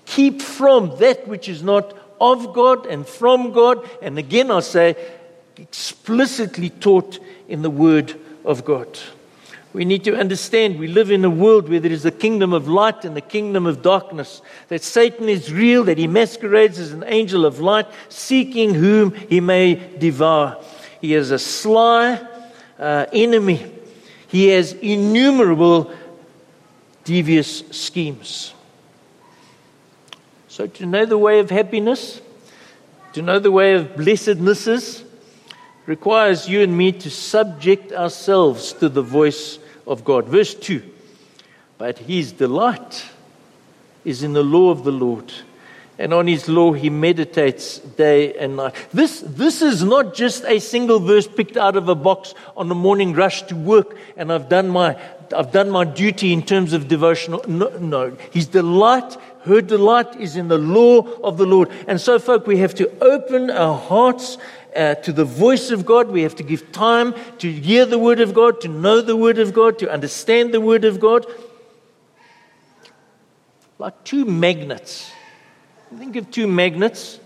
Keep 0.06 0.42
from 0.42 0.98
that 0.98 1.28
which 1.28 1.50
is 1.50 1.64
not 1.64 1.96
of 2.20 2.54
God 2.54 2.86
and 2.86 3.06
from 3.06 3.52
God. 3.52 3.90
And 4.02 4.18
again, 4.18 4.52
I'll 4.52 4.62
say, 4.62 4.96
explicitly 5.58 6.70
taught 6.70 7.20
in 7.48 7.62
the 7.62 7.70
Word 7.70 8.20
of 8.46 8.64
God. 8.64 9.00
We 9.74 9.86
need 9.86 10.04
to 10.04 10.18
understand 10.18 10.78
we 10.78 10.88
live 10.88 11.12
in 11.12 11.24
a 11.24 11.30
world 11.30 11.70
where 11.70 11.80
there 11.80 11.92
is 11.92 12.06
a 12.06 12.12
kingdom 12.12 12.52
of 12.52 12.68
light 12.68 13.06
and 13.06 13.18
a 13.18 13.22
kingdom 13.22 13.66
of 13.66 13.82
darkness. 13.82 14.42
That 14.68 14.84
Satan 14.84 15.30
is 15.30 15.52
real, 15.52 15.86
that 15.86 15.98
he 15.98 16.08
masquerades 16.08 16.78
as 16.78 16.92
an 16.92 17.06
angel 17.08 17.46
of 17.46 17.62
light, 17.62 17.88
seeking 18.10 18.74
whom 18.74 19.12
he 19.14 19.40
may 19.40 19.76
devour. 19.76 20.62
He 21.00 21.14
is 21.14 21.32
a 21.32 21.40
sly 21.40 22.22
uh, 22.78 23.06
enemy, 23.14 23.72
he 24.32 24.48
has 24.48 24.72
innumerable 24.72 25.92
devious 27.04 27.60
schemes. 27.72 28.54
So, 30.48 30.68
to 30.68 30.86
know 30.86 31.06
the 31.06 31.18
way 31.18 31.40
of 31.40 31.50
happiness, 31.50 32.22
to 33.12 33.22
know 33.22 33.40
the 33.40 33.52
way 33.52 33.74
of 33.74 33.98
blessednesses, 33.98 35.04
requires 35.86 36.48
you 36.48 36.62
and 36.62 36.78
me 36.78 36.94
to 36.94 37.10
subject 37.10 37.92
ourselves 37.92 38.72
to 38.74 38.88
the 38.88 39.02
voice 39.02 39.60
of 39.86 40.06
God. 40.06 40.28
Verse 40.28 40.56
2 40.56 40.82
But 41.78 41.98
his 41.98 42.32
delight 42.32 43.06
is 44.06 44.24
in 44.24 44.32
the 44.32 44.44
law 44.44 44.70
of 44.70 44.86
the 44.86 44.94
Lord, 44.94 45.34
and 46.02 46.16
on 46.16 46.26
his 46.26 46.50
law 46.50 46.74
he 46.74 46.90
meditates 46.90 47.78
day 47.78 48.34
and 48.34 48.58
night. 48.58 48.74
This, 48.92 49.22
this 49.22 49.62
is 49.62 49.84
not 49.84 50.16
just 50.16 50.44
a 50.46 50.58
single 50.58 51.00
verse 51.00 51.28
picked 51.28 51.58
out 51.58 51.78
of 51.78 51.90
a 51.90 51.94
box 51.94 52.34
on 52.58 52.70
the 52.70 52.76
morning 52.76 53.14
rush 53.14 53.44
to 53.44 53.56
work, 53.56 53.96
and 54.18 54.34
I've 54.34 54.50
done 54.50 54.70
my, 54.70 55.00
I've 55.36 55.52
done 55.52 55.70
my 55.70 55.84
duty 55.84 56.34
in 56.34 56.42
terms 56.42 56.74
of 56.74 56.88
devotional. 56.88 57.46
No, 57.48 57.70
no. 57.78 58.18
His 58.32 58.48
delight, 58.48 59.16
her 59.44 59.62
delight 59.62 60.20
is 60.20 60.36
in 60.36 60.48
the 60.48 60.58
law 60.58 61.02
of 61.22 61.38
the 61.38 61.46
Lord. 61.46 61.70
And 61.88 62.02
so, 62.02 62.18
folk, 62.18 62.48
we 62.48 62.58
have 62.58 62.74
to 62.76 62.90
open 63.00 63.52
our 63.52 63.78
hearts 63.78 64.40
uh, 64.76 64.96
to 64.96 65.14
the 65.14 65.26
voice 65.26 65.70
of 65.70 65.86
God. 65.86 66.10
We 66.10 66.24
have 66.24 66.36
to 66.38 66.44
give 66.44 66.72
time 66.72 67.14
to 67.38 67.52
hear 67.52 67.86
the 67.86 68.00
Word 68.00 68.22
of 68.22 68.34
God, 68.34 68.60
to 68.62 68.68
know 68.68 69.02
the 69.02 69.16
Word 69.16 69.38
of 69.38 69.54
God, 69.54 69.78
to 69.80 69.92
understand 69.92 70.52
the 70.52 70.62
Word 70.62 70.84
of 70.84 71.00
God. 71.00 71.28
Like 73.78 74.04
two 74.04 74.26
magnets. 74.26 75.12
Think 75.98 76.16
of 76.16 76.32
two 76.32 76.48
magnets. 76.48 77.20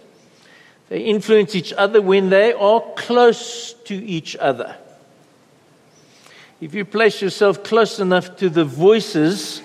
They 0.89 1.01
influence 1.01 1.55
each 1.55 1.73
other 1.73 2.01
when 2.01 2.29
they 2.29 2.53
are 2.53 2.81
close 2.95 3.73
to 3.85 3.95
each 3.95 4.35
other. 4.37 4.75
If 6.61 6.73
you 6.73 6.85
place 6.85 7.21
yourself 7.21 7.63
close 7.63 7.99
enough 7.99 8.37
to 8.37 8.49
the 8.49 8.65
voices, 8.65 9.61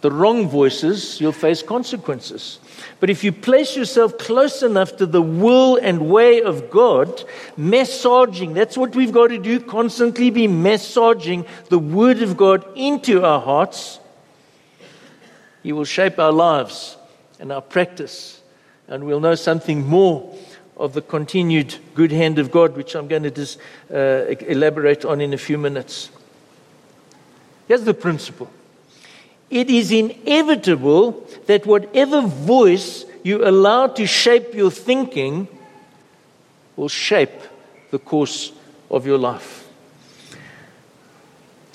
the 0.00 0.10
wrong 0.10 0.48
voices, 0.48 1.20
you'll 1.20 1.32
face 1.32 1.62
consequences. 1.62 2.58
But 3.00 3.10
if 3.10 3.22
you 3.22 3.32
place 3.32 3.76
yourself 3.76 4.18
close 4.18 4.62
enough 4.62 4.96
to 4.96 5.06
the 5.06 5.22
will 5.22 5.76
and 5.76 6.08
way 6.08 6.42
of 6.42 6.70
God, 6.70 7.24
massaging, 7.56 8.54
that's 8.54 8.76
what 8.76 8.96
we've 8.96 9.12
got 9.12 9.28
to 9.28 9.38
do, 9.38 9.60
constantly 9.60 10.30
be 10.30 10.48
massaging 10.48 11.44
the 11.68 11.78
Word 11.78 12.22
of 12.22 12.36
God 12.36 12.64
into 12.76 13.24
our 13.24 13.40
hearts, 13.40 14.00
He 15.62 15.72
will 15.72 15.84
shape 15.84 16.18
our 16.18 16.32
lives 16.32 16.96
and 17.38 17.52
our 17.52 17.60
practice. 17.60 18.40
And 18.88 19.04
we'll 19.04 19.20
know 19.20 19.34
something 19.34 19.86
more 19.86 20.34
of 20.76 20.92
the 20.92 21.02
continued 21.02 21.76
good 21.94 22.12
hand 22.12 22.38
of 22.38 22.50
God, 22.50 22.76
which 22.76 22.94
I'm 22.94 23.08
going 23.08 23.22
to 23.22 23.30
just, 23.30 23.58
uh, 23.92 24.26
elaborate 24.46 25.04
on 25.04 25.20
in 25.20 25.32
a 25.32 25.38
few 25.38 25.58
minutes. 25.58 26.10
Here's 27.68 27.84
the 27.84 27.94
principle 27.94 28.50
it 29.48 29.70
is 29.70 29.92
inevitable 29.92 31.26
that 31.46 31.66
whatever 31.66 32.20
voice 32.20 33.04
you 33.22 33.46
allow 33.46 33.86
to 33.86 34.06
shape 34.06 34.54
your 34.54 34.70
thinking 34.70 35.48
will 36.76 36.88
shape 36.88 37.42
the 37.90 37.98
course 37.98 38.52
of 38.90 39.06
your 39.06 39.18
life. 39.18 39.65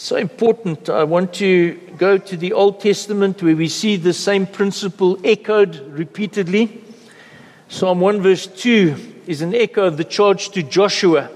So 0.03 0.15
important. 0.15 0.89
I 0.89 1.03
want 1.03 1.31
to 1.35 1.75
go 1.95 2.17
to 2.17 2.35
the 2.35 2.53
Old 2.53 2.79
Testament 2.79 3.43
where 3.43 3.55
we 3.55 3.67
see 3.67 3.97
the 3.97 4.13
same 4.13 4.47
principle 4.47 5.19
echoed 5.23 5.75
repeatedly. 5.91 6.83
Psalm 7.67 7.99
1, 7.99 8.19
verse 8.19 8.47
2 8.47 8.95
is 9.27 9.43
an 9.43 9.53
echo 9.53 9.85
of 9.85 9.97
the 9.97 10.03
charge 10.03 10.49
to 10.49 10.63
Joshua, 10.63 11.29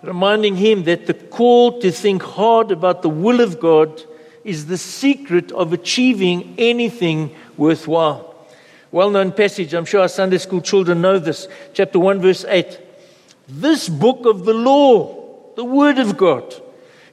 reminding 0.00 0.56
him 0.56 0.84
that 0.84 1.04
the 1.04 1.12
call 1.12 1.78
to 1.82 1.92
think 1.92 2.22
hard 2.22 2.70
about 2.70 3.02
the 3.02 3.10
will 3.10 3.42
of 3.42 3.60
God 3.60 4.02
is 4.42 4.64
the 4.64 4.78
secret 4.78 5.52
of 5.52 5.74
achieving 5.74 6.54
anything 6.56 7.36
worthwhile. 7.58 8.46
Well 8.90 9.10
known 9.10 9.32
passage, 9.32 9.74
I'm 9.74 9.84
sure 9.84 10.00
our 10.00 10.08
Sunday 10.08 10.38
school 10.38 10.62
children 10.62 11.02
know 11.02 11.18
this. 11.18 11.46
Chapter 11.74 11.98
1, 11.98 12.22
verse 12.22 12.46
8. 12.48 12.80
This 13.50 13.86
book 13.90 14.24
of 14.24 14.46
the 14.46 14.54
law, 14.54 15.52
the 15.56 15.64
Word 15.64 15.98
of 15.98 16.16
God, 16.16 16.62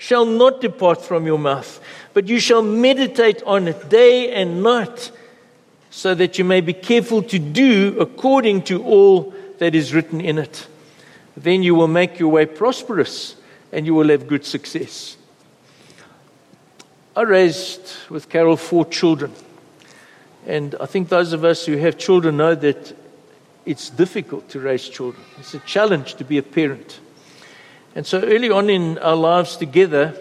shall 0.04 0.26
not 0.26 0.60
depart 0.60 1.02
from 1.02 1.26
your 1.26 1.39
mouth, 1.39 1.80
but 2.13 2.28
you 2.28 2.38
shall 2.38 2.62
meditate 2.62 3.42
on 3.44 3.70
it 3.70 3.88
day 3.88 4.34
and 4.34 4.62
night, 4.62 5.12
so 5.92 6.13
that 6.13 6.38
you 6.38 6.44
may 6.44 6.60
be 6.60 6.74
careful 6.74 7.24
to 7.24 7.39
do 7.39 7.98
according 7.98 8.62
to 8.62 8.84
all 8.84 9.34
that 9.60 9.74
is 9.74 9.94
written 9.94 10.20
in 10.20 10.38
it. 10.38 10.68
Then 11.38 11.63
you 11.63 11.74
will 11.74 11.88
make 11.88 12.20
your 12.20 12.28
way 12.28 12.46
prosperous 12.46 13.38
and 13.72 13.86
you 13.86 13.96
will 13.96 14.10
have 14.10 14.28
good 14.28 14.44
success. 14.44 15.16
I 17.16 17.22
raised 17.22 17.94
with 18.10 18.28
Carol 18.28 18.58
four 18.58 18.86
children. 18.86 19.32
And 20.46 20.76
I 20.82 20.86
think 20.86 21.08
those 21.08 21.32
of 21.32 21.46
us 21.46 21.66
who 21.66 21.78
have 21.78 21.98
children 21.98 22.36
know 22.36 22.56
that 22.56 22.94
it's 23.66 23.89
difficult 23.89 24.50
to 24.50 24.60
raise 24.60 24.89
children. 24.89 25.24
It's 25.39 25.54
a 25.54 25.60
challenge 25.60 26.16
to 26.16 26.26
be 26.26 26.38
a 26.38 26.44
parent. 26.44 27.00
And 27.95 28.06
so 28.06 28.21
early 28.21 28.49
on 28.49 28.69
in 28.69 28.97
our 28.99 29.15
lives 29.15 29.58
together, 29.58 30.15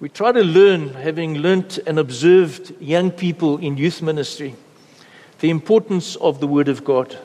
we 0.00 0.08
try 0.08 0.32
to 0.32 0.44
learn, 0.44 0.94
having 0.94 1.38
learnt 1.38 1.78
and 1.86 1.98
observed 1.98 2.72
young 2.80 3.10
people 3.10 3.58
in 3.58 3.76
youth 3.76 4.02
ministry, 4.02 4.54
the 5.40 5.50
importance 5.50 6.16
of 6.16 6.40
the 6.40 6.46
Word 6.46 6.68
of 6.68 6.84
God. 6.84 7.18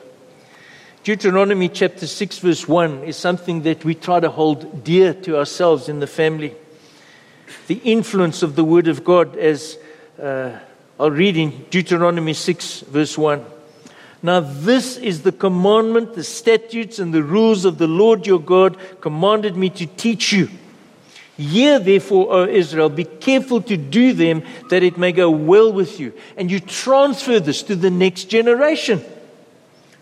Deuteronomy 1.02 1.68
chapter 1.68 2.06
6, 2.06 2.38
verse 2.38 2.66
1 2.66 3.04
is 3.04 3.16
something 3.16 3.62
that 3.62 3.84
we 3.84 3.94
try 3.94 4.20
to 4.20 4.30
hold 4.30 4.82
dear 4.82 5.12
to 5.12 5.36
ourselves 5.38 5.88
in 5.88 6.00
the 6.00 6.06
family 6.06 6.54
the 7.66 7.80
influence 7.84 8.42
of 8.42 8.56
the 8.56 8.64
Word 8.64 8.88
of 8.88 9.04
God 9.04 9.36
as 9.36 9.78
uh, 10.20 10.58
I'll 10.98 11.10
read 11.10 11.36
in 11.36 11.64
Deuteronomy 11.70 12.34
6, 12.34 12.80
verse 12.80 13.16
1. 13.18 13.44
Now, 14.24 14.40
this 14.40 14.96
is 14.96 15.20
the 15.20 15.32
commandment, 15.32 16.14
the 16.14 16.24
statutes, 16.24 16.98
and 16.98 17.12
the 17.12 17.22
rules 17.22 17.66
of 17.66 17.76
the 17.76 17.86
Lord 17.86 18.26
your 18.26 18.40
God 18.40 18.78
commanded 19.02 19.54
me 19.54 19.68
to 19.68 19.84
teach 19.84 20.32
you. 20.32 20.48
Hear, 21.36 21.78
therefore, 21.78 22.32
O 22.32 22.46
Israel, 22.46 22.88
be 22.88 23.04
careful 23.04 23.60
to 23.60 23.76
do 23.76 24.14
them 24.14 24.42
that 24.70 24.82
it 24.82 24.96
may 24.96 25.12
go 25.12 25.28
well 25.28 25.70
with 25.70 26.00
you. 26.00 26.14
And 26.38 26.50
you 26.50 26.58
transfer 26.58 27.38
this 27.38 27.62
to 27.64 27.76
the 27.76 27.90
next 27.90 28.30
generation. 28.30 29.04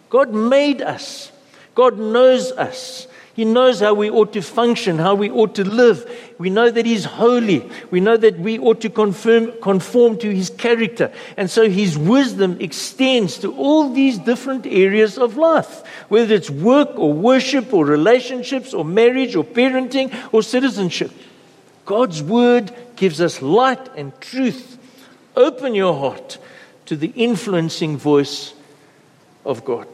God 0.08 0.32
made 0.32 0.82
us, 0.82 1.32
God 1.74 1.98
knows 1.98 2.52
us. 2.52 3.08
He 3.34 3.46
knows 3.46 3.80
how 3.80 3.94
we 3.94 4.10
ought 4.10 4.34
to 4.34 4.42
function, 4.42 4.98
how 4.98 5.14
we 5.14 5.30
ought 5.30 5.54
to 5.54 5.64
live. 5.64 6.10
We 6.36 6.50
know 6.50 6.70
that 6.70 6.84
He's 6.84 7.06
holy. 7.06 7.68
We 7.90 8.00
know 8.00 8.18
that 8.18 8.38
we 8.38 8.58
ought 8.58 8.82
to 8.82 8.90
confirm, 8.90 9.52
conform 9.62 10.18
to 10.18 10.34
His 10.34 10.50
character. 10.50 11.10
And 11.38 11.50
so 11.50 11.68
His 11.68 11.96
wisdom 11.96 12.58
extends 12.60 13.38
to 13.38 13.54
all 13.54 13.88
these 13.88 14.18
different 14.18 14.66
areas 14.66 15.16
of 15.16 15.38
life, 15.38 15.82
whether 16.08 16.34
it's 16.34 16.50
work 16.50 16.90
or 16.96 17.14
worship 17.14 17.72
or 17.72 17.86
relationships 17.86 18.74
or 18.74 18.84
marriage 18.84 19.34
or 19.34 19.44
parenting 19.44 20.14
or 20.32 20.42
citizenship. 20.42 21.10
God's 21.86 22.22
Word 22.22 22.70
gives 22.96 23.20
us 23.20 23.40
light 23.40 23.88
and 23.96 24.18
truth. 24.20 24.78
Open 25.36 25.74
your 25.74 25.98
heart 25.98 26.36
to 26.84 26.96
the 26.96 27.12
influencing 27.16 27.96
voice 27.96 28.52
of 29.46 29.64
God. 29.64 29.88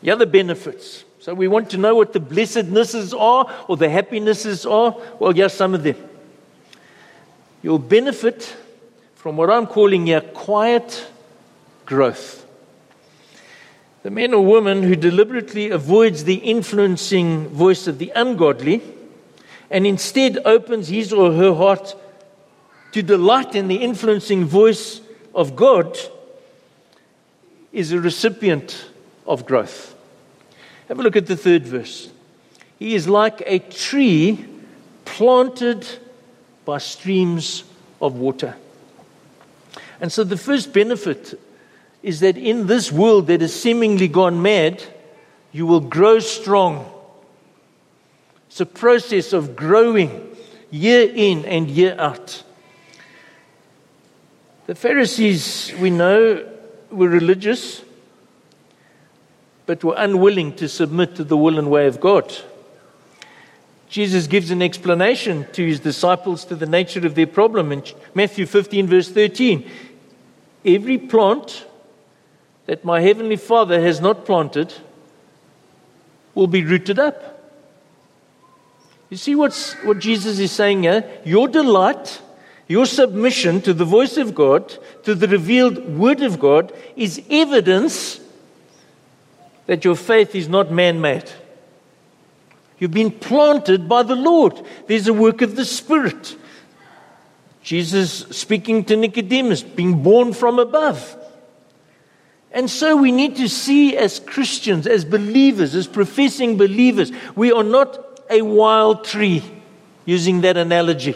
The 0.00 0.10
other 0.10 0.24
benefits 0.24 1.04
so 1.20 1.34
we 1.34 1.48
want 1.48 1.68
to 1.70 1.76
know 1.76 1.94
what 1.94 2.14
the 2.14 2.18
blessednesses 2.18 3.12
are 3.12 3.46
or 3.68 3.76
the 3.76 3.90
happinesses 3.90 4.64
are. 4.64 4.96
Well, 5.18 5.32
here's 5.32 5.52
some 5.52 5.74
of 5.74 5.82
them. 5.82 5.96
You'll 7.62 7.78
benefit 7.78 8.56
from 9.16 9.36
what 9.36 9.50
I'm 9.50 9.66
calling 9.66 10.06
here 10.06 10.22
quiet 10.22 11.06
growth. 11.84 12.46
The 14.02 14.10
man 14.10 14.32
or 14.32 14.42
woman 14.42 14.82
who 14.82 14.96
deliberately 14.96 15.68
avoids 15.68 16.24
the 16.24 16.36
influencing 16.36 17.48
voice 17.48 17.86
of 17.86 17.98
the 17.98 18.10
ungodly 18.16 18.80
and 19.70 19.86
instead 19.86 20.38
opens 20.46 20.88
his 20.88 21.12
or 21.12 21.34
her 21.34 21.54
heart 21.54 21.94
to 22.92 23.02
delight 23.02 23.54
in 23.54 23.68
the 23.68 23.76
influencing 23.76 24.46
voice 24.46 25.02
of 25.34 25.54
God 25.54 25.98
is 27.74 27.92
a 27.92 28.00
recipient 28.00 28.86
of 29.26 29.44
growth. 29.44 29.94
Have 30.90 30.98
a 30.98 31.02
look 31.04 31.14
at 31.14 31.28
the 31.28 31.36
third 31.36 31.68
verse. 31.68 32.10
He 32.80 32.96
is 32.96 33.08
like 33.08 33.44
a 33.46 33.60
tree 33.60 34.44
planted 35.04 35.86
by 36.64 36.78
streams 36.78 37.62
of 38.02 38.16
water. 38.16 38.56
And 40.00 40.10
so 40.10 40.24
the 40.24 40.36
first 40.36 40.72
benefit 40.72 41.38
is 42.02 42.18
that 42.20 42.36
in 42.36 42.66
this 42.66 42.90
world 42.90 43.28
that 43.28 43.40
has 43.40 43.54
seemingly 43.54 44.08
gone 44.08 44.42
mad, 44.42 44.82
you 45.52 45.64
will 45.64 45.78
grow 45.78 46.18
strong. 46.18 46.90
It's 48.48 48.60
a 48.60 48.66
process 48.66 49.32
of 49.32 49.54
growing 49.54 50.36
year 50.72 51.08
in 51.14 51.44
and 51.44 51.70
year 51.70 51.94
out. 52.00 52.42
The 54.66 54.74
Pharisees, 54.74 55.72
we 55.78 55.90
know, 55.90 56.44
were 56.90 57.08
religious, 57.08 57.84
but 59.70 59.84
were 59.84 59.94
unwilling 59.96 60.52
to 60.52 60.68
submit 60.68 61.14
to 61.14 61.22
the 61.22 61.36
will 61.36 61.56
and 61.56 61.70
way 61.70 61.86
of 61.86 62.00
God. 62.00 62.36
Jesus 63.88 64.26
gives 64.26 64.50
an 64.50 64.62
explanation 64.62 65.46
to 65.52 65.64
his 65.64 65.78
disciples 65.78 66.44
to 66.46 66.56
the 66.56 66.66
nature 66.66 67.06
of 67.06 67.14
their 67.14 67.28
problem 67.28 67.70
in 67.70 67.84
Matthew 68.12 68.46
15, 68.46 68.88
verse 68.88 69.08
13. 69.10 69.70
Every 70.64 70.98
plant 70.98 71.66
that 72.66 72.84
my 72.84 73.00
heavenly 73.00 73.36
Father 73.36 73.80
has 73.80 74.00
not 74.00 74.24
planted 74.24 74.74
will 76.34 76.48
be 76.48 76.64
rooted 76.64 76.98
up. 76.98 77.40
You 79.08 79.18
see 79.18 79.36
what's, 79.36 79.74
what 79.84 80.00
Jesus 80.00 80.40
is 80.40 80.50
saying 80.50 80.82
here? 80.82 81.08
Your 81.24 81.46
delight, 81.46 82.20
your 82.66 82.86
submission 82.86 83.62
to 83.62 83.72
the 83.72 83.84
voice 83.84 84.16
of 84.16 84.34
God, 84.34 84.76
to 85.04 85.14
the 85.14 85.28
revealed 85.28 85.96
word 85.96 86.22
of 86.22 86.40
God, 86.40 86.72
is 86.96 87.22
evidence 87.30 88.20
that 89.70 89.84
your 89.84 89.94
faith 89.94 90.34
is 90.34 90.48
not 90.48 90.72
man 90.72 91.00
made. 91.00 91.30
You've 92.80 92.90
been 92.90 93.12
planted 93.12 93.88
by 93.88 94.02
the 94.02 94.16
Lord. 94.16 94.60
There's 94.88 95.06
a 95.06 95.12
work 95.12 95.42
of 95.42 95.54
the 95.54 95.64
Spirit. 95.64 96.36
Jesus 97.62 98.24
speaking 98.30 98.82
to 98.86 98.96
Nicodemus, 98.96 99.62
being 99.62 100.02
born 100.02 100.32
from 100.32 100.58
above. 100.58 101.16
And 102.50 102.68
so 102.68 102.96
we 102.96 103.12
need 103.12 103.36
to 103.36 103.48
see 103.48 103.96
as 103.96 104.18
Christians, 104.18 104.88
as 104.88 105.04
believers, 105.04 105.76
as 105.76 105.86
professing 105.86 106.56
believers, 106.56 107.12
we 107.36 107.52
are 107.52 107.62
not 107.62 108.24
a 108.28 108.42
wild 108.42 109.04
tree, 109.04 109.40
using 110.04 110.40
that 110.40 110.56
analogy. 110.56 111.14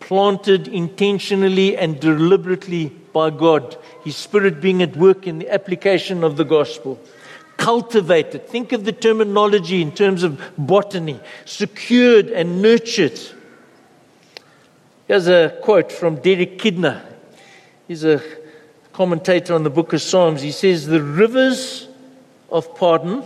Planted 0.00 0.66
intentionally 0.66 1.76
and 1.76 2.00
deliberately 2.00 2.88
by 3.12 3.30
God, 3.30 3.76
His 4.04 4.16
Spirit 4.16 4.60
being 4.60 4.82
at 4.82 4.96
work 4.96 5.26
in 5.26 5.38
the 5.38 5.52
application 5.52 6.24
of 6.24 6.36
the 6.36 6.44
gospel. 6.44 7.00
Cultivated. 7.56 8.48
Think 8.48 8.72
of 8.72 8.84
the 8.84 8.92
terminology 8.92 9.82
in 9.82 9.92
terms 9.92 10.22
of 10.22 10.40
botany. 10.56 11.20
Secured 11.44 12.28
and 12.28 12.62
nurtured. 12.62 13.18
Here's 15.06 15.26
a 15.26 15.58
quote 15.62 15.90
from 15.90 16.16
Derek 16.16 16.58
Kidner. 16.58 17.04
He's 17.88 18.04
a 18.04 18.22
commentator 18.92 19.54
on 19.54 19.64
the 19.64 19.70
book 19.70 19.92
of 19.92 20.02
Psalms. 20.02 20.42
He 20.42 20.52
says, 20.52 20.86
The 20.86 21.02
rivers 21.02 21.88
of 22.50 22.74
pardon 22.76 23.24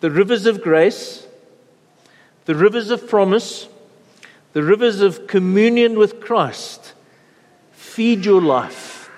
the 0.00 0.10
rivers 0.10 0.46
of 0.46 0.62
grace, 0.62 1.26
the 2.44 2.54
rivers 2.54 2.90
of 2.90 3.08
promise, 3.08 3.68
the 4.52 4.62
rivers 4.62 5.00
of 5.00 5.26
communion 5.26 5.98
with 5.98 6.20
Christ 6.20 6.94
feed 7.98 8.24
your 8.24 8.40
life 8.40 9.10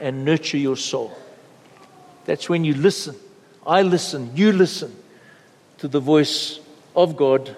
and 0.00 0.24
nurture 0.24 0.56
your 0.56 0.74
soul. 0.74 1.14
That's 2.24 2.48
when 2.48 2.64
you 2.64 2.72
listen. 2.72 3.14
I 3.66 3.82
listen, 3.82 4.34
you 4.34 4.52
listen 4.52 4.96
to 5.76 5.86
the 5.86 6.00
voice 6.00 6.58
of 6.94 7.14
God 7.14 7.54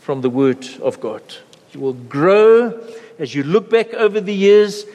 from 0.00 0.22
the 0.22 0.30
Word 0.30 0.66
of 0.80 0.98
God. 0.98 1.20
You 1.74 1.80
will 1.80 1.92
grow 1.92 2.82
as 3.18 3.34
you 3.34 3.42
look 3.42 3.68
back 3.68 3.92
over 3.92 4.18
the 4.18 4.32
years, 4.32 4.86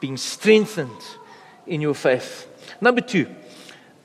being 0.00 0.16
strengthened 0.16 1.04
in 1.66 1.82
your 1.82 1.94
faith. 1.94 2.48
Number 2.80 3.02
two, 3.02 3.26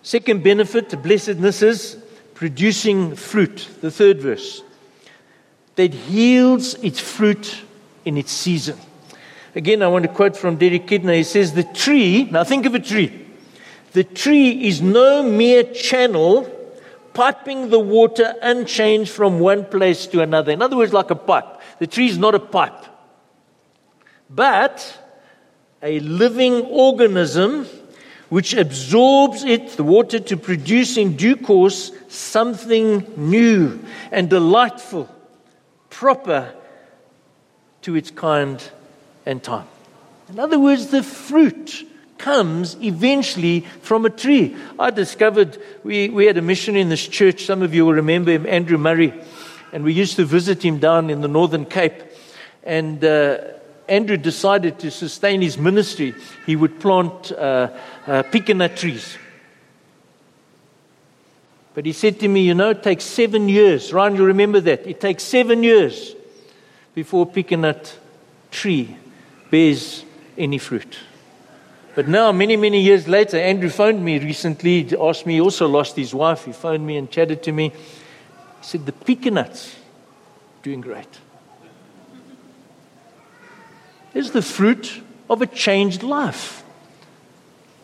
second 0.03 0.43
benefit 0.43 0.89
to 0.89 0.97
blessedness 0.97 1.61
is 1.61 1.97
producing 2.33 3.15
fruit, 3.15 3.69
the 3.79 3.91
third 3.91 4.19
verse, 4.19 4.61
that 5.75 5.93
yields 5.93 6.73
its 6.83 6.99
fruit 6.99 7.61
in 8.03 8.17
its 8.17 8.33
season. 8.33 8.77
Again, 9.57 9.81
I 9.81 9.87
want 9.87 10.03
to 10.03 10.09
quote 10.09 10.37
from 10.37 10.57
Derek 10.57 10.85
Kidner. 10.85 11.15
He 11.15 11.23
says, 11.23 11.53
The 11.53 11.63
tree, 11.63 12.25
now 12.25 12.43
think 12.43 12.67
of 12.67 12.75
a 12.75 12.79
tree. 12.79 13.25
The 13.93 14.03
tree 14.03 14.67
is 14.67 14.83
no 14.83 15.23
mere 15.23 15.63
channel 15.63 16.47
piping 17.15 17.71
the 17.71 17.79
water 17.79 18.35
unchanged 18.43 19.09
from 19.09 19.39
one 19.39 19.65
place 19.65 20.05
to 20.07 20.21
another. 20.21 20.51
In 20.51 20.61
other 20.61 20.77
words, 20.77 20.93
like 20.93 21.09
a 21.09 21.15
pipe. 21.15 21.59
The 21.79 21.87
tree 21.87 22.05
is 22.05 22.19
not 22.19 22.35
a 22.35 22.39
pipe, 22.39 22.85
but 24.29 24.95
a 25.81 26.01
living 26.01 26.61
organism 26.65 27.65
which 28.29 28.53
absorbs 28.53 29.43
it, 29.43 29.69
the 29.69 29.83
water, 29.83 30.19
to 30.19 30.37
produce 30.37 30.97
in 30.97 31.15
due 31.15 31.35
course 31.35 31.91
something 32.09 33.11
new 33.17 33.83
and 34.11 34.29
delightful, 34.29 35.09
proper 35.89 36.53
to 37.81 37.95
its 37.95 38.11
kind 38.11 38.61
and 39.27 39.43
time. 39.43 39.67
In 40.29 40.39
other 40.39 40.57
words, 40.57 40.87
the 40.87 41.03
fruit 41.03 41.85
comes 42.17 42.75
eventually 42.81 43.61
from 43.81 44.05
a 44.05 44.09
tree. 44.09 44.55
I 44.79 44.89
discovered 44.89 45.61
we, 45.83 46.09
we 46.09 46.25
had 46.25 46.37
a 46.37 46.41
missionary 46.41 46.81
in 46.81 46.89
this 46.89 47.07
church. 47.07 47.45
Some 47.45 47.61
of 47.61 47.73
you 47.75 47.85
will 47.85 47.93
remember 47.93 48.31
him, 48.31 48.45
Andrew 48.47 48.77
Murray, 48.77 49.13
and 49.71 49.83
we 49.83 49.93
used 49.93 50.15
to 50.15 50.25
visit 50.25 50.63
him 50.63 50.79
down 50.79 51.09
in 51.09 51.21
the 51.21 51.27
Northern 51.27 51.65
Cape. 51.65 51.93
And 52.63 53.03
uh, 53.03 53.37
Andrew 53.87 54.17
decided 54.17 54.79
to 54.79 54.91
sustain 54.91 55.41
his 55.41 55.57
ministry, 55.57 56.15
he 56.45 56.55
would 56.55 56.79
plant 56.79 57.31
uh, 57.31 57.69
uh, 58.07 58.23
trees. 58.23 59.17
But 61.73 61.85
he 61.85 61.93
said 61.93 62.19
to 62.21 62.27
me, 62.27 62.41
You 62.41 62.55
know, 62.55 62.71
it 62.71 62.81
takes 62.81 63.03
seven 63.03 63.47
years. 63.47 63.93
Ryan, 63.93 64.15
you 64.15 64.25
remember 64.25 64.59
that? 64.61 64.87
It 64.87 64.99
takes 64.99 65.23
seven 65.23 65.63
years 65.63 66.15
before 66.95 67.23
a 67.23 67.29
pecan 67.29 67.75
tree 68.49 68.97
bears 69.49 70.03
any 70.37 70.57
fruit. 70.57 70.97
But 71.95 72.07
now, 72.07 72.31
many, 72.31 72.55
many 72.57 72.79
years 72.79 73.07
later, 73.07 73.37
Andrew 73.37 73.69
phoned 73.69 74.05
me 74.05 74.19
recently, 74.19 74.87
asked 75.01 75.25
me, 75.25 75.35
he 75.35 75.41
also 75.41 75.67
lost 75.67 75.95
his 75.95 76.13
wife. 76.13 76.45
He 76.45 76.51
phoned 76.51 76.85
me 76.85 76.97
and 76.97 77.09
chatted 77.09 77.41
to 77.43 77.51
me. 77.51 77.69
He 77.69 77.75
said, 78.61 78.85
The 78.85 78.91
pecan 78.91 79.43
doing 80.61 80.81
great 80.81 81.07
is 84.17 84.31
the 84.31 84.41
fruit 84.41 85.01
of 85.29 85.41
a 85.41 85.45
changed 85.45 86.03
life. 86.03 86.63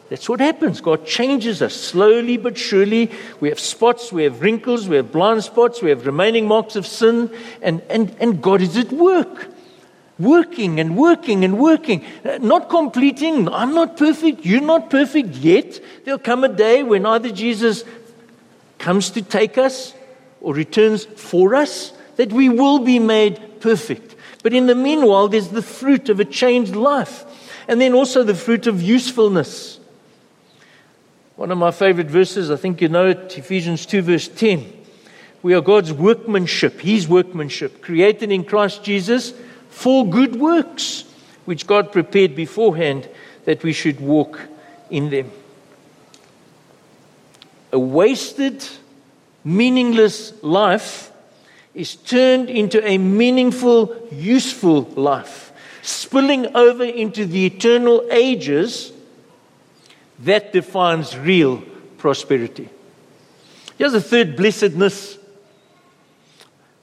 That's 0.09 0.27
what 0.27 0.39
happens. 0.39 0.81
God 0.81 1.05
changes 1.05 1.61
us 1.61 1.73
slowly 1.73 2.37
but 2.37 2.57
surely. 2.57 3.11
We 3.39 3.49
have 3.49 3.59
spots, 3.59 4.11
we 4.11 4.23
have 4.23 4.41
wrinkles, 4.41 4.87
we 4.87 4.97
have 4.97 5.11
blind 5.11 5.43
spots, 5.43 5.81
we 5.81 5.89
have 5.89 6.05
remaining 6.05 6.47
marks 6.47 6.75
of 6.75 6.85
sin, 6.85 7.31
and, 7.61 7.81
and, 7.89 8.15
and 8.19 8.41
God 8.41 8.61
is 8.61 8.77
at 8.77 8.91
work. 8.91 9.47
Working 10.19 10.79
and 10.79 10.95
working 10.95 11.43
and 11.43 11.57
working, 11.57 12.05
uh, 12.23 12.37
not 12.39 12.69
completing. 12.69 13.49
I'm 13.49 13.73
not 13.73 13.97
perfect, 13.97 14.45
you're 14.45 14.61
not 14.61 14.89
perfect 14.89 15.35
yet. 15.35 15.79
There'll 16.05 16.19
come 16.19 16.43
a 16.43 16.49
day 16.49 16.83
when 16.83 17.05
either 17.05 17.31
Jesus 17.31 17.83
comes 18.77 19.09
to 19.11 19.21
take 19.21 19.57
us 19.57 19.93
or 20.39 20.53
returns 20.53 21.05
for 21.05 21.55
us 21.55 21.93
that 22.17 22.31
we 22.31 22.49
will 22.49 22.79
be 22.79 22.99
made 22.99 23.59
perfect. 23.59 24.15
But 24.43 24.53
in 24.53 24.67
the 24.67 24.75
meanwhile, 24.75 25.29
there's 25.29 25.47
the 25.47 25.61
fruit 25.61 26.09
of 26.09 26.19
a 26.19 26.25
changed 26.25 26.75
life. 26.75 27.25
And 27.67 27.79
then 27.79 27.93
also 27.93 28.23
the 28.23 28.35
fruit 28.35 28.67
of 28.67 28.81
usefulness. 28.81 29.79
One 31.37 31.49
of 31.49 31.57
my 31.57 31.71
favorite 31.71 32.11
verses, 32.11 32.51
I 32.51 32.57
think 32.57 32.81
you 32.81 32.89
know 32.89 33.07
it, 33.07 33.37
Ephesians 33.37 33.85
2, 33.85 34.01
verse 34.01 34.27
10. 34.27 34.71
We 35.41 35.53
are 35.55 35.61
God's 35.61 35.91
workmanship, 35.91 36.81
His 36.81 37.07
workmanship, 37.07 37.81
created 37.81 38.31
in 38.31 38.43
Christ 38.43 38.83
Jesus 38.83 39.33
for 39.73 40.07
good 40.07 40.35
works, 40.35 41.03
which 41.45 41.67
God 41.67 41.91
prepared 41.91 42.35
beforehand 42.35 43.09
that 43.45 43.63
we 43.63 43.73
should 43.73 43.99
walk 43.99 44.39
in 44.89 45.09
them. 45.09 45.31
A 47.71 47.79
wasted, 47.79 48.65
meaningless 49.43 50.31
life 50.43 51.11
is 51.73 51.95
turned 51.95 52.49
into 52.49 52.85
a 52.87 52.97
meaningful, 52.97 54.07
useful 54.11 54.83
life, 54.95 55.51
spilling 55.81 56.55
over 56.55 56.83
into 56.83 57.25
the 57.25 57.45
eternal 57.45 58.07
ages, 58.11 58.93
that 60.19 60.53
defines 60.53 61.17
real 61.17 61.63
prosperity. 61.97 62.69
Here's 63.77 63.95
a 63.95 64.01
third 64.01 64.37
blessedness. 64.37 65.17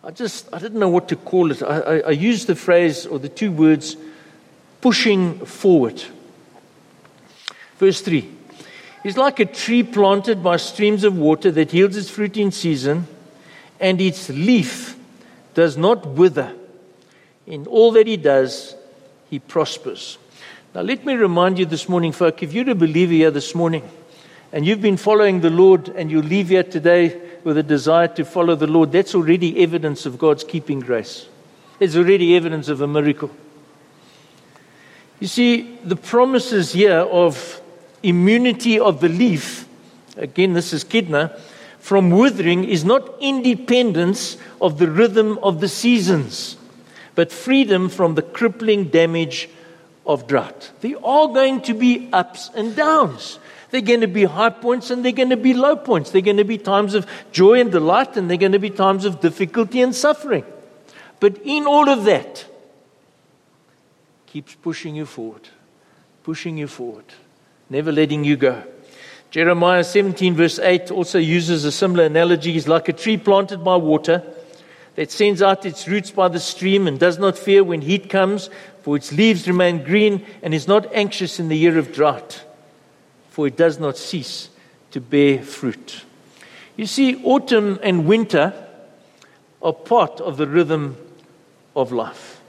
I 0.02 0.10
just, 0.10 0.48
I 0.52 0.58
didn't 0.58 0.78
know 0.78 0.88
what 0.88 1.08
to 1.10 1.16
call 1.16 1.50
it. 1.50 1.62
I, 1.62 1.80
I, 1.80 1.98
I 1.98 2.10
used 2.10 2.46
the 2.46 2.56
phrase 2.56 3.04
or 3.04 3.18
the 3.18 3.28
two 3.28 3.52
words 3.52 3.96
pushing 4.80 5.44
forward. 5.44 6.02
Verse 7.78 8.00
3 8.00 8.28
is 9.04 9.16
like 9.16 9.40
a 9.40 9.46
tree 9.46 9.82
planted 9.82 10.42
by 10.42 10.56
streams 10.56 11.04
of 11.04 11.16
water 11.16 11.50
that 11.50 11.72
yields 11.72 11.96
its 11.96 12.10
fruit 12.10 12.36
in 12.36 12.50
season 12.50 13.06
and 13.78 14.00
its 14.00 14.28
leaf 14.30 14.96
does 15.54 15.76
not 15.76 16.06
wither. 16.06 16.54
In 17.46 17.66
all 17.66 17.92
that 17.92 18.06
he 18.06 18.16
does, 18.16 18.74
he 19.28 19.38
prospers. 19.38 20.18
Now, 20.74 20.82
let 20.82 21.04
me 21.04 21.14
remind 21.14 21.58
you 21.58 21.66
this 21.66 21.88
morning, 21.88 22.12
folk, 22.12 22.42
if 22.42 22.52
you're 22.52 22.70
a 22.70 22.74
believer 22.74 23.12
here 23.12 23.30
this 23.30 23.54
morning 23.54 23.88
and 24.52 24.64
you've 24.66 24.82
been 24.82 24.96
following 24.96 25.40
the 25.40 25.50
Lord 25.50 25.88
and 25.88 26.10
you 26.10 26.22
leave 26.22 26.48
here 26.48 26.62
today 26.62 27.20
with 27.44 27.58
a 27.58 27.62
desire 27.62 28.08
to 28.08 28.24
follow 28.24 28.54
the 28.54 28.66
Lord, 28.66 28.92
that's 28.92 29.14
already 29.14 29.62
evidence 29.62 30.06
of 30.06 30.18
God's 30.18 30.44
keeping 30.44 30.80
grace. 30.80 31.26
It's 31.78 31.96
already 31.96 32.36
evidence 32.36 32.68
of 32.68 32.80
a 32.80 32.86
miracle. 32.86 33.30
You 35.18 35.26
see, 35.26 35.78
the 35.84 35.96
promises 35.96 36.72
here 36.72 37.00
of 37.00 37.60
immunity 38.02 38.78
of 38.78 39.00
the 39.00 39.08
leaf, 39.08 39.66
again, 40.16 40.54
this 40.54 40.72
is 40.72 40.84
Kidner, 40.84 41.38
from 41.80 42.10
withering 42.10 42.64
is 42.64 42.84
not 42.84 43.20
independence 43.20 44.36
of 44.60 44.78
the 44.78 44.88
rhythm 44.88 45.38
of 45.42 45.60
the 45.60 45.68
seasons, 45.68 46.56
but 47.14 47.32
freedom 47.32 47.88
from 47.88 48.14
the 48.14 48.22
crippling 48.22 48.84
damage 48.84 49.48
of 50.06 50.26
drought. 50.26 50.70
There 50.82 50.96
are 51.04 51.28
going 51.28 51.62
to 51.62 51.74
be 51.74 52.08
ups 52.12 52.50
and 52.54 52.76
downs. 52.76 53.38
There 53.70 53.78
are 53.78 53.84
going 53.84 54.00
to 54.00 54.08
be 54.08 54.24
high 54.24 54.50
points 54.50 54.90
and 54.90 55.04
they're 55.04 55.12
going 55.12 55.30
to 55.30 55.36
be 55.36 55.54
low 55.54 55.76
points. 55.76 56.10
They're 56.10 56.22
going 56.22 56.38
to 56.38 56.44
be 56.44 56.58
times 56.58 56.94
of 56.94 57.06
joy 57.32 57.60
and 57.60 57.70
delight 57.70 58.16
and 58.16 58.28
they're 58.28 58.36
going 58.36 58.52
to 58.52 58.58
be 58.58 58.70
times 58.70 59.04
of 59.04 59.20
difficulty 59.20 59.80
and 59.80 59.94
suffering. 59.94 60.44
But 61.20 61.38
in 61.44 61.66
all 61.66 61.88
of 61.88 62.04
that, 62.04 62.46
keeps 64.26 64.54
pushing 64.54 64.96
you 64.96 65.06
forward, 65.06 65.48
pushing 66.22 66.56
you 66.56 66.66
forward, 66.66 67.04
never 67.68 67.92
letting 67.92 68.24
you 68.24 68.36
go. 68.36 68.62
Jeremiah 69.30 69.84
17, 69.84 70.34
verse 70.34 70.58
8, 70.58 70.90
also 70.90 71.18
uses 71.18 71.64
a 71.64 71.70
similar 71.70 72.04
analogy. 72.04 72.52
He's 72.52 72.66
like 72.66 72.88
a 72.88 72.92
tree 72.92 73.16
planted 73.16 73.62
by 73.62 73.76
water 73.76 74.24
that 74.96 75.12
sends 75.12 75.40
out 75.40 75.64
its 75.64 75.86
roots 75.86 76.10
by 76.10 76.28
the 76.28 76.40
stream 76.40 76.88
and 76.88 76.98
does 76.98 77.18
not 77.18 77.38
fear 77.38 77.62
when 77.62 77.80
heat 77.80 78.10
comes, 78.10 78.50
for 78.82 78.96
its 78.96 79.12
leaves 79.12 79.46
remain 79.46 79.84
green, 79.84 80.26
and 80.42 80.52
is 80.52 80.66
not 80.66 80.92
anxious 80.92 81.38
in 81.38 81.48
the 81.48 81.56
year 81.56 81.78
of 81.78 81.92
drought, 81.92 82.44
for 83.30 83.46
it 83.46 83.56
does 83.56 83.78
not 83.78 83.96
cease 83.96 84.50
to 84.90 85.00
bear 85.00 85.42
fruit. 85.42 86.04
You 86.76 86.86
see, 86.86 87.22
autumn 87.24 87.78
and 87.82 88.06
winter 88.06 88.52
are 89.62 89.72
part 89.72 90.20
of 90.20 90.36
the 90.36 90.46
rhythm 90.46 90.96
of 91.76 91.92
life. 91.92 92.40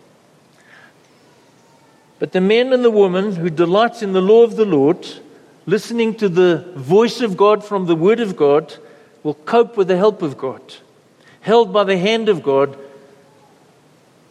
But 2.19 2.31
the 2.31 2.41
man 2.41 2.71
and 2.71 2.83
the 2.83 2.91
woman 2.91 3.35
who 3.35 3.49
delights 3.49 4.01
in 4.01 4.13
the 4.13 4.21
law 4.21 4.43
of 4.43 4.55
the 4.55 4.65
Lord, 4.65 5.07
listening 5.65 6.15
to 6.15 6.29
the 6.29 6.71
voice 6.75 7.21
of 7.21 7.35
God 7.35 7.63
from 7.63 7.85
the 7.85 7.95
Word 7.95 8.19
of 8.19 8.35
God, 8.35 8.75
will 9.23 9.33
cope 9.33 9.77
with 9.77 9.87
the 9.87 9.97
help 9.97 10.21
of 10.21 10.37
God, 10.37 10.61
held 11.41 11.73
by 11.73 11.83
the 11.83 11.97
hand 11.97 12.29
of 12.29 12.41
God, 12.43 12.77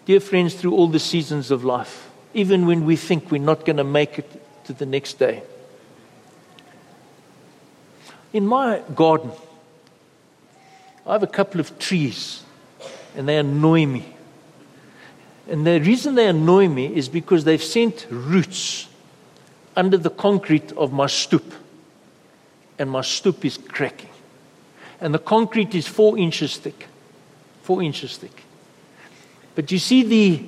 dear 0.07 0.21
friends, 0.21 0.55
through 0.55 0.73
all 0.73 0.89
the 0.89 0.99
seasons 0.99 1.51
of 1.51 1.65
life, 1.65 2.11
even 2.35 2.67
when 2.67 2.87
we 2.87 2.97
think 2.97 3.31
we're 3.31 3.39
not 3.39 3.65
going 3.65 3.77
to 3.77 3.85
make 3.85 4.19
it 4.19 4.65
to 4.65 4.73
the 4.73 4.87
next 4.87 5.15
day. 5.15 5.43
In 8.33 8.47
my 8.47 8.83
garden, 8.95 9.33
I 11.07 11.13
have 11.13 11.23
a 11.23 11.27
couple 11.29 11.61
of 11.61 11.79
trees, 11.79 12.43
and 13.17 13.29
they 13.29 13.37
annoy 13.37 13.87
me. 13.87 14.15
And 15.49 15.67
the 15.67 15.81
reason 15.81 16.15
they 16.15 16.29
annoy 16.29 16.69
me 16.69 16.95
is 16.95 17.09
because 17.09 17.43
they've 17.43 17.63
sent 17.63 18.07
roots 18.11 18.87
under 19.77 19.97
the 19.97 20.11
concrete 20.11 20.71
of 20.73 20.93
my 20.93 21.07
stoop. 21.07 21.53
And 22.79 22.91
my 22.91 23.01
stoop 23.03 23.45
is 23.45 23.59
cracking. 23.59 24.11
And 25.01 25.13
the 25.13 25.19
concrete 25.19 25.75
is 25.75 25.89
four 25.89 26.17
inches 26.17 26.57
thick. 26.57 26.87
Four 27.63 27.83
inches 27.83 28.17
thick. 28.17 28.45
But 29.55 29.73
you 29.73 29.79
see 29.79 30.03
the, 30.03 30.45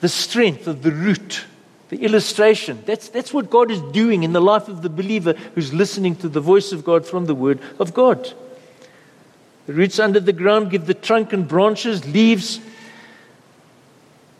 the 0.00 0.08
strength 0.08 0.68
of 0.68 0.82
the 0.82 0.92
root, 0.92 1.44
the 1.92 2.02
illustration. 2.06 2.82
That's, 2.86 3.10
that's 3.10 3.34
what 3.34 3.50
God 3.50 3.70
is 3.70 3.82
doing 3.92 4.22
in 4.22 4.32
the 4.32 4.40
life 4.40 4.66
of 4.66 4.80
the 4.80 4.88
believer 4.88 5.34
who's 5.54 5.74
listening 5.74 6.16
to 6.16 6.28
the 6.30 6.40
voice 6.40 6.72
of 6.72 6.86
God 6.86 7.06
from 7.06 7.26
the 7.26 7.34
Word 7.34 7.60
of 7.78 7.92
God. 7.92 8.32
The 9.66 9.74
roots 9.74 9.98
under 9.98 10.18
the 10.18 10.32
ground 10.32 10.70
give 10.70 10.86
the 10.86 10.94
trunk 10.94 11.34
and 11.34 11.46
branches, 11.46 12.06
leaves, 12.06 12.60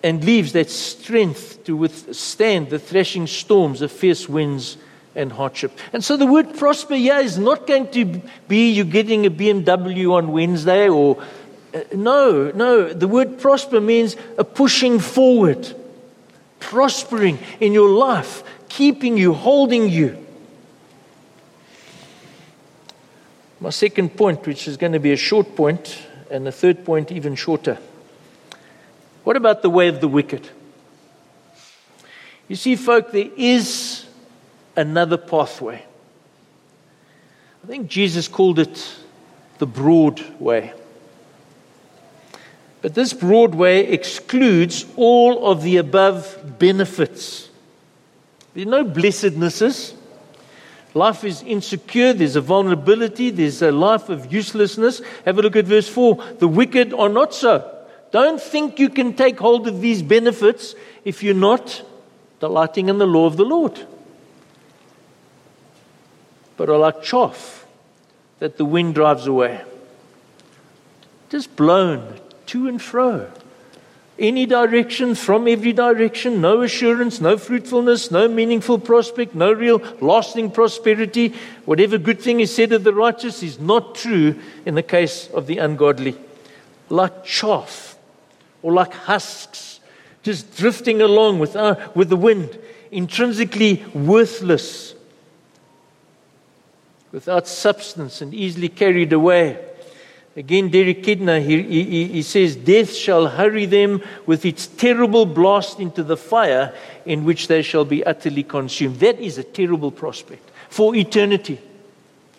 and 0.03 0.25
leaves 0.25 0.55
that 0.55 0.71
strength 0.71 1.63
to 1.65 1.77
withstand 1.77 2.71
the 2.71 2.79
threshing 2.79 3.27
storms 3.27 3.83
of 3.83 3.93
fierce 3.93 4.27
winds 4.27 4.79
and 5.15 5.31
hardship. 5.31 5.79
And 5.93 6.03
so 6.03 6.17
the 6.17 6.25
word 6.25 6.57
prosper 6.57 6.95
here 6.95 7.19
is 7.19 7.37
not 7.37 7.67
going 7.67 7.91
to 7.91 8.23
be 8.49 8.71
you 8.71 8.85
getting 8.85 9.27
a 9.27 9.31
BMW 9.31 10.11
on 10.11 10.33
Wednesday 10.33 10.89
or. 10.89 11.23
Uh, 11.75 11.83
no, 11.95 12.51
no. 12.53 12.95
The 12.95 13.09
word 13.09 13.39
prosper 13.39 13.79
means 13.79 14.17
a 14.39 14.45
pushing 14.45 14.99
forward, 14.99 15.75
prospering 16.63 17.39
in 17.61 17.73
your 17.73 17.91
life, 17.91 18.43
keeping 18.69 19.19
you, 19.19 19.35
holding 19.35 19.91
you. 19.91 20.17
My 23.61 23.71
second 23.71 24.17
point, 24.17 24.47
which 24.47 24.67
is 24.67 24.77
going 24.77 24.93
to 24.93 24.99
be 24.99 25.13
a 25.13 25.17
short 25.17 25.55
point, 25.55 26.07
and 26.31 26.47
the 26.47 26.53
third 26.53 26.85
point, 26.85 27.13
even 27.13 27.35
shorter. 27.35 27.79
What 29.25 29.37
about 29.37 29.63
the 29.63 29.71
way 29.71 29.89
of 29.89 30.01
the 30.01 30.09
wicked? 30.09 30.49
You 32.49 32.57
see, 32.57 32.77
folk, 32.77 33.13
there 33.13 33.31
is 33.37 34.07
another 34.75 35.17
pathway. 35.17 35.85
I 37.63 37.67
think 37.67 37.89
Jesus 37.89 38.27
called 38.27 38.59
it 38.59 38.97
the 39.59 39.67
broad 39.67 40.21
way. 40.41 40.73
But 42.83 42.95
this 42.95 43.13
Broadway 43.13 43.87
excludes 43.87 44.85
all 44.97 45.47
of 45.47 45.63
the 45.63 45.77
above 45.77 46.59
benefits. 46.59 47.49
There 48.55 48.67
are 48.67 48.71
no 48.71 48.85
blessednesses. 48.85 49.95
Life 50.95 51.25
is 51.25 51.43
insecure, 51.43 52.13
there's 52.13 52.37
a 52.37 52.43
vulnerability, 52.43 53.31
there's 53.31 53.63
a 53.63 53.73
life 53.73 54.11
of 54.11 54.31
uselessness. 54.31 55.01
Have 55.25 55.39
a 55.39 55.43
look 55.43 55.57
at 55.57 55.65
verse 55.65 55.89
4. 55.89 56.35
The 56.39 56.49
wicked 56.49 56.93
are 56.93 57.09
not 57.09 57.33
so. 57.33 57.67
Don't 58.11 58.41
think 58.41 58.79
you 58.79 58.91
can 58.91 59.15
take 59.15 59.39
hold 59.39 59.67
of 59.69 59.81
these 59.81 60.03
benefits 60.03 60.75
if 61.05 61.23
you're 61.23 61.35
not 61.35 61.83
delighting 62.41 62.91
in 62.91 62.99
the 62.99 63.07
law 63.07 63.27
of 63.27 63.39
the 63.39 63.45
Lord. 63.45 63.87
But 66.59 66.69
are 66.69 66.77
like 66.77 67.03
chaff 67.03 67.65
that 68.41 68.59
the 68.59 68.65
wind 68.67 68.95
drives 68.95 69.27
away. 69.27 69.63
Just 71.31 71.57
blown 71.57 72.21
to 72.53 72.69
and 72.69 72.81
fro. 72.81 73.31
Any 74.19 74.45
direction, 74.45 75.15
from 75.15 75.49
every 75.49 75.73
direction, 75.73 76.43
no 76.43 76.61
assurance, 76.61 77.19
no 77.19 77.39
fruitfulness, 77.39 78.11
no 78.11 78.29
meaningful 78.29 78.79
prospect, 78.79 79.35
no 79.35 79.53
real 79.53 79.81
lasting 80.01 80.51
prosperity. 80.51 81.35
Whatever 81.65 81.97
good 81.97 82.21
thing 82.21 82.41
is 82.41 82.55
said 82.55 82.73
of 82.73 82.85
the 82.85 82.93
righteous 82.93 83.43
is 83.43 83.59
not 83.59 83.95
true 83.95 84.39
in 84.67 84.75
the 84.75 84.83
case 84.83 85.29
of 85.29 85.47
the 85.47 85.59
ungodly. 85.59 86.15
Like 86.91 87.25
chaff 87.25 87.97
or 88.63 88.75
like 88.75 88.93
husks, 88.93 89.81
just 90.23 90.55
drifting 90.57 91.01
along 91.01 91.39
with, 91.39 91.57
uh, 91.57 91.77
with 91.95 92.11
the 92.11 92.17
wind, 92.17 92.59
intrinsically 92.91 93.83
worthless, 93.95 94.95
without 97.13 97.49
substance 97.49 98.21
and 98.21 98.35
easily 98.35 98.69
carried 98.69 99.15
away. 99.15 99.72
Again, 100.35 100.71
Derek 100.71 101.03
Kidner, 101.03 101.45
he, 101.45 101.63
he, 101.63 102.07
he 102.07 102.23
says, 102.23 102.57
Death 102.57 102.95
shall 102.95 103.27
hurry 103.27 103.67
them 103.67 104.03
with 104.25 104.47
its 104.47 104.67
terrible 104.67 105.27
blast 105.27 105.79
into 105.79 106.03
the 106.03 106.17
fire 106.17 106.75
in 107.05 107.25
which 107.25 107.49
they 107.49 107.61
shall 107.61 107.85
be 107.85 108.03
utterly 108.05 108.43
consumed. 108.43 108.99
That 109.01 109.21
is 109.21 109.37
a 109.37 109.45
terrible 109.45 109.91
prospect 109.91 110.51
for 110.71 110.95
eternity. 110.97 111.61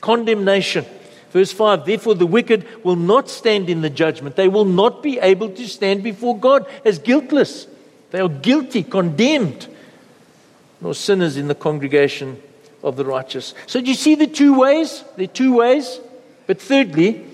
Condemnation. 0.01 0.85
Verse 1.29 1.51
5 1.51 1.85
Therefore, 1.85 2.15
the 2.15 2.25
wicked 2.25 2.83
will 2.83 2.95
not 2.95 3.29
stand 3.29 3.69
in 3.69 3.81
the 3.81 3.91
judgment. 3.91 4.35
They 4.35 4.47
will 4.47 4.65
not 4.65 5.03
be 5.03 5.19
able 5.19 5.49
to 5.49 5.67
stand 5.67 6.01
before 6.01 6.37
God 6.37 6.65
as 6.83 6.97
guiltless. 6.97 7.67
They 8.09 8.19
are 8.19 8.29
guilty, 8.29 8.83
condemned, 8.83 9.67
nor 10.81 10.95
sinners 10.95 11.37
in 11.37 11.47
the 11.47 11.55
congregation 11.55 12.41
of 12.83 12.95
the 12.95 13.05
righteous. 13.05 13.53
So, 13.67 13.81
do 13.81 13.87
you 13.87 13.95
see 13.95 14.15
the 14.15 14.27
two 14.27 14.59
ways? 14.59 15.03
Are 15.17 15.27
two 15.27 15.55
ways. 15.57 15.99
But 16.45 16.61
thirdly, 16.61 17.25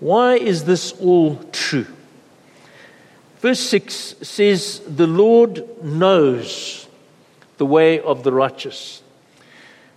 why 0.00 0.36
is 0.36 0.64
this 0.64 0.92
all 0.92 1.36
true? 1.52 1.86
Verse 3.40 3.60
6 3.60 4.16
says, 4.22 4.80
The 4.86 5.06
Lord 5.06 5.64
knows 5.82 6.88
the 7.56 7.66
way 7.66 8.00
of 8.00 8.22
the 8.22 8.32
righteous. 8.32 9.02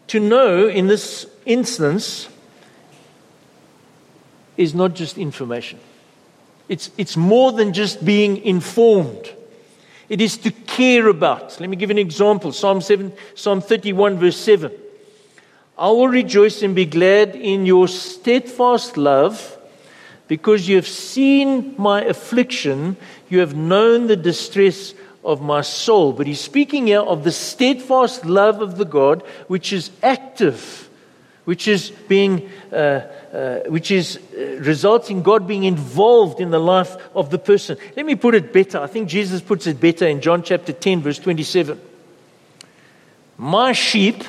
To 0.08 0.20
know 0.20 0.68
in 0.68 0.88
this 0.88 1.26
instance 1.46 2.28
is 4.58 4.76
not 4.76 4.94
just 4.94 5.18
information, 5.18 5.80
it's, 6.68 6.92
it's 6.98 7.18
more 7.18 7.52
than 7.52 7.74
just 7.74 8.04
being 8.04 8.38
informed. 8.38 9.34
It 10.10 10.20
is 10.20 10.38
to 10.40 10.52
care 10.52 11.08
about. 11.08 11.60
Let 11.60 11.70
me 11.70 11.78
give 11.78 11.90
an 11.90 11.98
example 11.98 12.52
Psalm, 12.52 12.82
7, 12.82 13.14
Psalm 13.34 13.62
31, 13.62 14.18
verse 14.18 14.38
7. 14.38 14.72
I 15.78 15.88
will 15.88 16.10
rejoice 16.10 16.62
and 16.62 16.76
be 16.76 16.86
glad 16.86 17.36
in 17.36 17.66
your 17.66 17.88
steadfast 17.88 18.98
love 18.98 19.58
Because 20.32 20.65
you 20.65 20.78
have 20.78 20.88
seen 20.88 21.76
my 21.78 22.04
affliction, 22.04 22.96
you 23.28 23.39
have 23.39 23.54
known 23.54 24.08
the 24.08 24.15
distress 24.15 24.94
of 25.26 25.41
my 25.41 25.60
soul. 25.60 26.13
But 26.13 26.26
he's 26.26 26.39
speaking 26.39 26.88
here 26.88 27.02
of 27.02 27.26
the 27.26 27.34
steadfast 27.34 28.26
love 28.26 28.62
of 28.62 28.78
the 28.78 28.86
God, 28.86 29.24
which 29.50 29.74
is 29.74 29.91
active, 30.02 30.89
which 31.44 31.67
is 31.67 31.89
being, 32.08 32.50
uh, 32.72 32.76
uh, 32.76 33.60
which 33.67 33.91
is 33.91 34.20
uh, 34.34 34.62
resulting 34.62 35.22
God 35.22 35.50
being 35.50 35.65
involved 35.65 36.39
in 36.39 36.50
the 36.50 36.60
life 36.60 36.96
of 37.13 37.30
the 37.30 37.38
person. 37.38 37.76
Let 37.98 38.06
me 38.06 38.15
put 38.15 38.34
it 38.34 38.54
better. 38.54 38.80
I 38.80 38.88
think 38.88 39.10
Jesus 39.10 39.41
puts 39.41 39.67
it 39.67 39.82
better 39.82 40.08
in 40.08 40.22
John 40.22 40.44
chapter 40.44 40.72
10, 40.72 41.02
verse 41.02 41.20
27. 41.20 41.78
My 43.38 43.74
sheep 43.74 44.24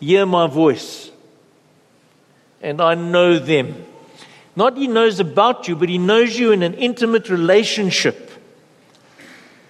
hear 0.00 0.24
my 0.24 0.46
voice, 0.46 1.10
and 2.62 2.80
I 2.80 2.94
know 2.94 3.38
them. 3.38 3.88
Not 4.56 4.76
he 4.76 4.86
knows 4.86 5.20
about 5.20 5.66
you, 5.68 5.76
but 5.76 5.88
he 5.88 5.98
knows 5.98 6.38
you 6.38 6.52
in 6.52 6.62
an 6.62 6.74
intimate 6.74 7.28
relationship. 7.28 8.30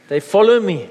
They 0.09 0.21
follow 0.21 0.61
me. 0.61 0.89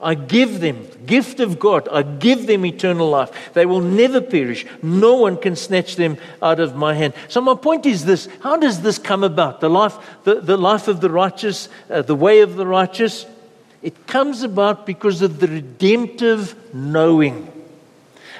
I 0.00 0.14
give 0.14 0.60
them, 0.60 0.88
gift 1.06 1.38
of 1.38 1.60
God, 1.60 1.88
I 1.88 2.02
give 2.02 2.48
them 2.48 2.66
eternal 2.66 3.08
life. 3.08 3.52
They 3.52 3.66
will 3.66 3.80
never 3.80 4.20
perish. 4.20 4.66
No 4.82 5.14
one 5.14 5.36
can 5.36 5.54
snatch 5.54 5.94
them 5.94 6.16
out 6.42 6.58
of 6.58 6.74
my 6.74 6.94
hand. 6.94 7.14
So, 7.28 7.40
my 7.40 7.54
point 7.54 7.86
is 7.86 8.04
this 8.04 8.28
how 8.40 8.56
does 8.56 8.82
this 8.82 8.98
come 8.98 9.22
about? 9.22 9.60
The 9.60 9.70
life, 9.70 9.96
the, 10.24 10.40
the 10.40 10.56
life 10.56 10.88
of 10.88 11.00
the 11.00 11.08
righteous, 11.08 11.68
uh, 11.88 12.02
the 12.02 12.16
way 12.16 12.40
of 12.40 12.56
the 12.56 12.66
righteous? 12.66 13.26
It 13.80 14.08
comes 14.08 14.42
about 14.42 14.86
because 14.86 15.22
of 15.22 15.38
the 15.38 15.46
redemptive 15.46 16.56
knowing, 16.74 17.50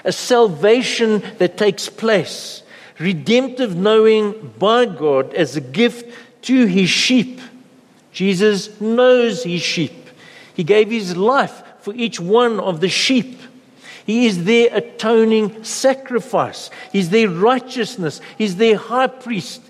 a 0.05 0.13
salvation 0.13 1.23
that 1.39 1.57
takes 1.57 1.89
place, 1.89 2.62
redemptive 3.03 3.77
knowing 3.77 4.55
by 4.59 4.87
God 4.87 5.35
as 5.35 5.57
a 5.57 5.61
gift 5.61 6.15
to 6.43 6.67
his 6.67 6.89
sheep. 6.89 7.41
Jesus 8.13 8.81
knows 8.81 9.45
his 9.45 9.63
sheep. 9.63 10.09
He 10.55 10.65
gave 10.65 10.91
his 10.91 11.17
life 11.17 11.63
for 11.81 11.95
each 11.95 12.21
one 12.21 12.61
of 12.61 12.81
the 12.81 12.89
sheep. 12.89 13.41
He 14.05 14.27
is 14.27 14.45
their 14.45 14.75
atoning 14.75 15.65
sacrifice. 15.65 16.71
He's 16.91 17.11
their 17.11 17.29
righteousness. 17.29 18.21
He's 18.37 18.57
their 18.57 18.77
high 18.77 19.07
priest. 19.07 19.63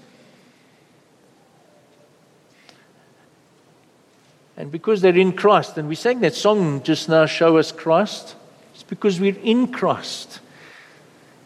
And 4.56 4.70
because 4.70 5.00
they're 5.00 5.16
in 5.16 5.32
Christ, 5.32 5.76
and 5.78 5.88
we 5.88 5.94
sang 5.94 6.20
that 6.20 6.34
song 6.34 6.82
just 6.82 7.08
now, 7.08 7.26
Show 7.26 7.56
Us 7.58 7.72
Christ, 7.72 8.36
it's 8.74 8.82
because 8.82 9.18
we're 9.18 9.38
in 9.42 9.72
Christ. 9.72 10.40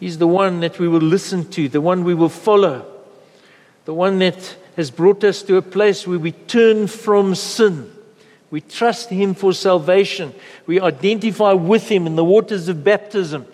He's 0.01 0.19
the 0.19 0.27
one 0.27 0.61
that 0.61 0.79
we 0.79 0.89
will 0.89 1.01
listen 1.01 1.49
to, 1.51 1.69
the 1.69 1.81
one 1.81 2.05
we 2.05 2.15
will 2.15 2.29
follow, 2.29 2.87
the 3.85 3.95
one 3.95 4.19
that 4.19 4.57
has 4.77 4.91
brought 4.91 5.25
us 5.25 5.43
to 5.43 5.57
a 5.57 5.63
place 5.63 6.07
where 6.07 6.19
we 6.19 6.33
turn 6.33 6.87
from 6.87 7.35
sin. 7.35 7.91
We 8.51 8.61
trust 8.61 9.09
Him 9.11 9.35
for 9.35 9.53
salvation. 9.53 10.35
We 10.67 10.81
identify 10.81 11.53
with 11.53 11.89
Him 11.89 12.07
in 12.07 12.17
the 12.17 12.25
waters 12.25 12.69
of 12.69 12.85
baptism. 12.85 13.47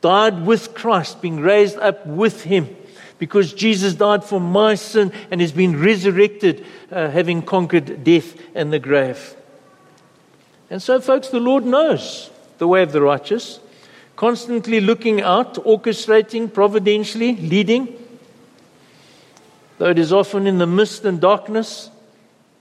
Died 0.00 0.46
with 0.46 0.74
Christ, 0.74 1.20
being 1.20 1.40
raised 1.40 1.78
up 1.78 2.06
with 2.06 2.44
Him 2.44 2.76
because 3.18 3.52
Jesus 3.52 3.94
died 3.94 4.24
for 4.24 4.40
my 4.40 4.74
sin 4.74 5.12
and 5.30 5.40
has 5.40 5.52
been 5.52 5.80
resurrected, 5.80 6.64
uh, 6.90 7.08
having 7.10 7.42
conquered 7.42 8.04
death 8.04 8.36
and 8.54 8.72
the 8.72 8.78
grave. 8.78 9.34
And 10.70 10.82
so, 10.82 11.00
folks, 11.00 11.28
the 11.28 11.40
Lord 11.40 11.64
knows 11.64 12.30
the 12.58 12.68
way 12.68 12.82
of 12.82 12.92
the 12.92 13.00
righteous, 13.00 13.60
constantly 14.16 14.80
looking 14.80 15.20
out, 15.20 15.54
orchestrating, 15.54 16.52
providentially, 16.52 17.36
leading. 17.36 17.96
Though 19.78 19.90
it 19.90 19.98
is 19.98 20.12
often 20.12 20.46
in 20.46 20.58
the 20.58 20.66
mist 20.66 21.04
and 21.04 21.20
darkness, 21.20 21.90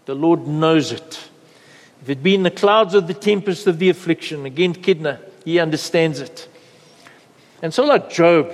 the 0.05 0.15
Lord 0.15 0.47
knows 0.47 0.91
it. 0.91 1.29
If 2.01 2.09
it 2.09 2.23
be 2.23 2.35
in 2.35 2.43
the 2.43 2.51
clouds 2.51 2.95
of 2.95 3.07
the 3.07 3.13
tempest 3.13 3.67
of 3.67 3.79
the 3.79 3.89
affliction, 3.89 4.45
again, 4.45 4.73
Kidner, 4.73 5.19
he 5.45 5.59
understands 5.59 6.19
it. 6.19 6.49
And 7.61 7.73
so, 7.73 7.85
like 7.85 8.09
Job, 8.09 8.53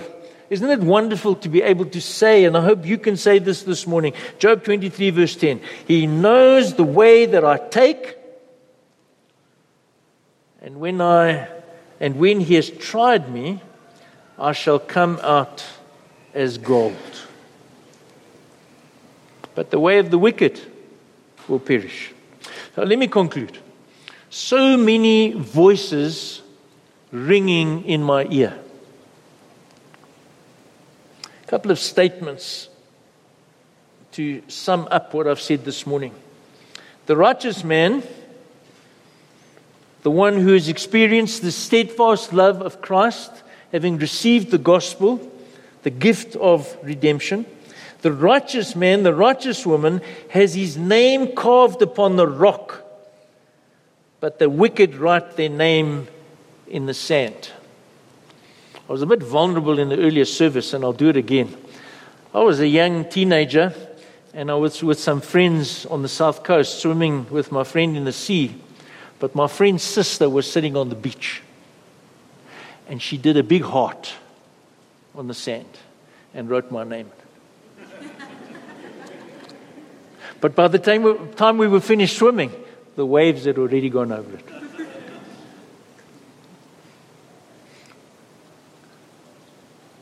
isn't 0.49 0.69
it 0.69 0.81
wonderful 0.81 1.35
to 1.35 1.49
be 1.49 1.62
able 1.62 1.85
to 1.85 2.01
say, 2.01 2.45
and 2.45 2.55
I 2.57 2.62
hope 2.62 2.85
you 2.85 2.97
can 2.97 3.17
say 3.17 3.39
this 3.39 3.63
this 3.63 3.88
morning, 3.88 4.13
Job 4.38 4.63
23, 4.63 5.09
verse 5.12 5.35
10 5.35 5.62
He 5.88 6.05
knows 6.05 6.75
the 6.75 6.83
way 6.83 7.25
that 7.25 7.45
I 7.45 7.57
take, 7.57 8.15
and 10.62 10.79
when, 10.79 11.01
I, 11.01 11.47
and 11.99 12.17
when 12.17 12.39
He 12.41 12.55
has 12.55 12.69
tried 12.69 13.29
me, 13.29 13.62
I 14.38 14.53
shall 14.53 14.79
come 14.79 15.19
out 15.21 15.65
as 16.33 16.57
gold. 16.57 16.95
But 19.55 19.71
the 19.71 19.79
way 19.79 19.99
of 19.99 20.09
the 20.09 20.17
wicked 20.17 20.62
will 21.47 21.59
perish. 21.59 22.13
So 22.75 22.83
let 22.83 22.97
me 22.97 23.07
conclude. 23.07 23.57
So 24.29 24.77
many 24.77 25.33
voices 25.33 26.41
ringing 27.12 27.83
in 27.85 28.03
my 28.03 28.25
ear. 28.29 28.57
A 31.43 31.47
couple 31.47 31.71
of 31.71 31.79
statements 31.79 32.69
to 34.13 34.41
sum 34.47 34.88
up 34.91 35.13
what 35.13 35.27
I've 35.27 35.41
said 35.41 35.65
this 35.65 35.85
morning. 35.85 36.13
The 37.07 37.17
righteous 37.17 37.63
man, 37.63 38.03
the 40.03 40.12
one 40.12 40.39
who 40.39 40.53
has 40.53 40.69
experienced 40.69 41.41
the 41.41 41.51
steadfast 41.51 42.33
love 42.33 42.62
of 42.62 42.81
Christ, 42.81 43.31
having 43.71 43.97
received 43.97 44.51
the 44.51 44.57
gospel, 44.57 45.19
the 45.83 45.89
gift 45.89 46.35
of 46.35 46.77
redemption, 46.83 47.45
the 48.01 48.12
righteous 48.12 48.75
man, 48.75 49.03
the 49.03 49.13
righteous 49.13 49.65
woman, 49.65 50.01
has 50.29 50.53
his 50.53 50.77
name 50.77 51.35
carved 51.35 51.81
upon 51.81 52.15
the 52.15 52.27
rock, 52.27 52.83
but 54.19 54.39
the 54.39 54.49
wicked 54.49 54.95
write 54.95 55.35
their 55.35 55.49
name 55.49 56.07
in 56.67 56.85
the 56.85 56.93
sand. 56.93 57.51
I 58.88 58.91
was 58.91 59.01
a 59.01 59.05
bit 59.05 59.21
vulnerable 59.21 59.79
in 59.79 59.89
the 59.89 59.99
earlier 59.99 60.25
service, 60.25 60.73
and 60.73 60.83
I'll 60.83 60.93
do 60.93 61.09
it 61.09 61.17
again. 61.17 61.55
I 62.33 62.39
was 62.39 62.59
a 62.59 62.67
young 62.67 63.05
teenager, 63.05 63.73
and 64.33 64.49
I 64.49 64.55
was 64.55 64.81
with 64.81 64.99
some 64.99 65.21
friends 65.21 65.85
on 65.88 66.01
the 66.01 66.09
south 66.09 66.43
coast 66.43 66.79
swimming 66.79 67.29
with 67.29 67.51
my 67.51 67.63
friend 67.63 67.97
in 67.97 68.05
the 68.05 68.13
sea. 68.13 68.55
But 69.19 69.36
my 69.36 69.47
friend's 69.47 69.84
sister 69.84 70.29
was 70.29 70.49
sitting 70.49 70.77
on 70.77 70.89
the 70.89 70.95
beach, 70.95 71.41
and 72.88 73.01
she 73.01 73.17
did 73.17 73.38
a 73.38 73.43
big 73.43 73.63
heart 73.63 74.13
on 75.13 75.27
the 75.27 75.34
sand 75.34 75.67
and 76.34 76.49
wrote 76.49 76.71
my 76.71 76.84
name. 76.84 77.12
But 80.41 80.55
by 80.55 80.69
the 80.69 80.79
time 80.79 81.03
we, 81.03 81.15
time 81.36 81.58
we 81.58 81.67
were 81.67 81.82
finished 81.82 82.17
swimming, 82.17 82.51
the 82.95 83.05
waves 83.05 83.43
had 83.43 83.58
already 83.58 83.89
gone 83.89 84.12
over 84.12 84.38
it. 84.38 84.45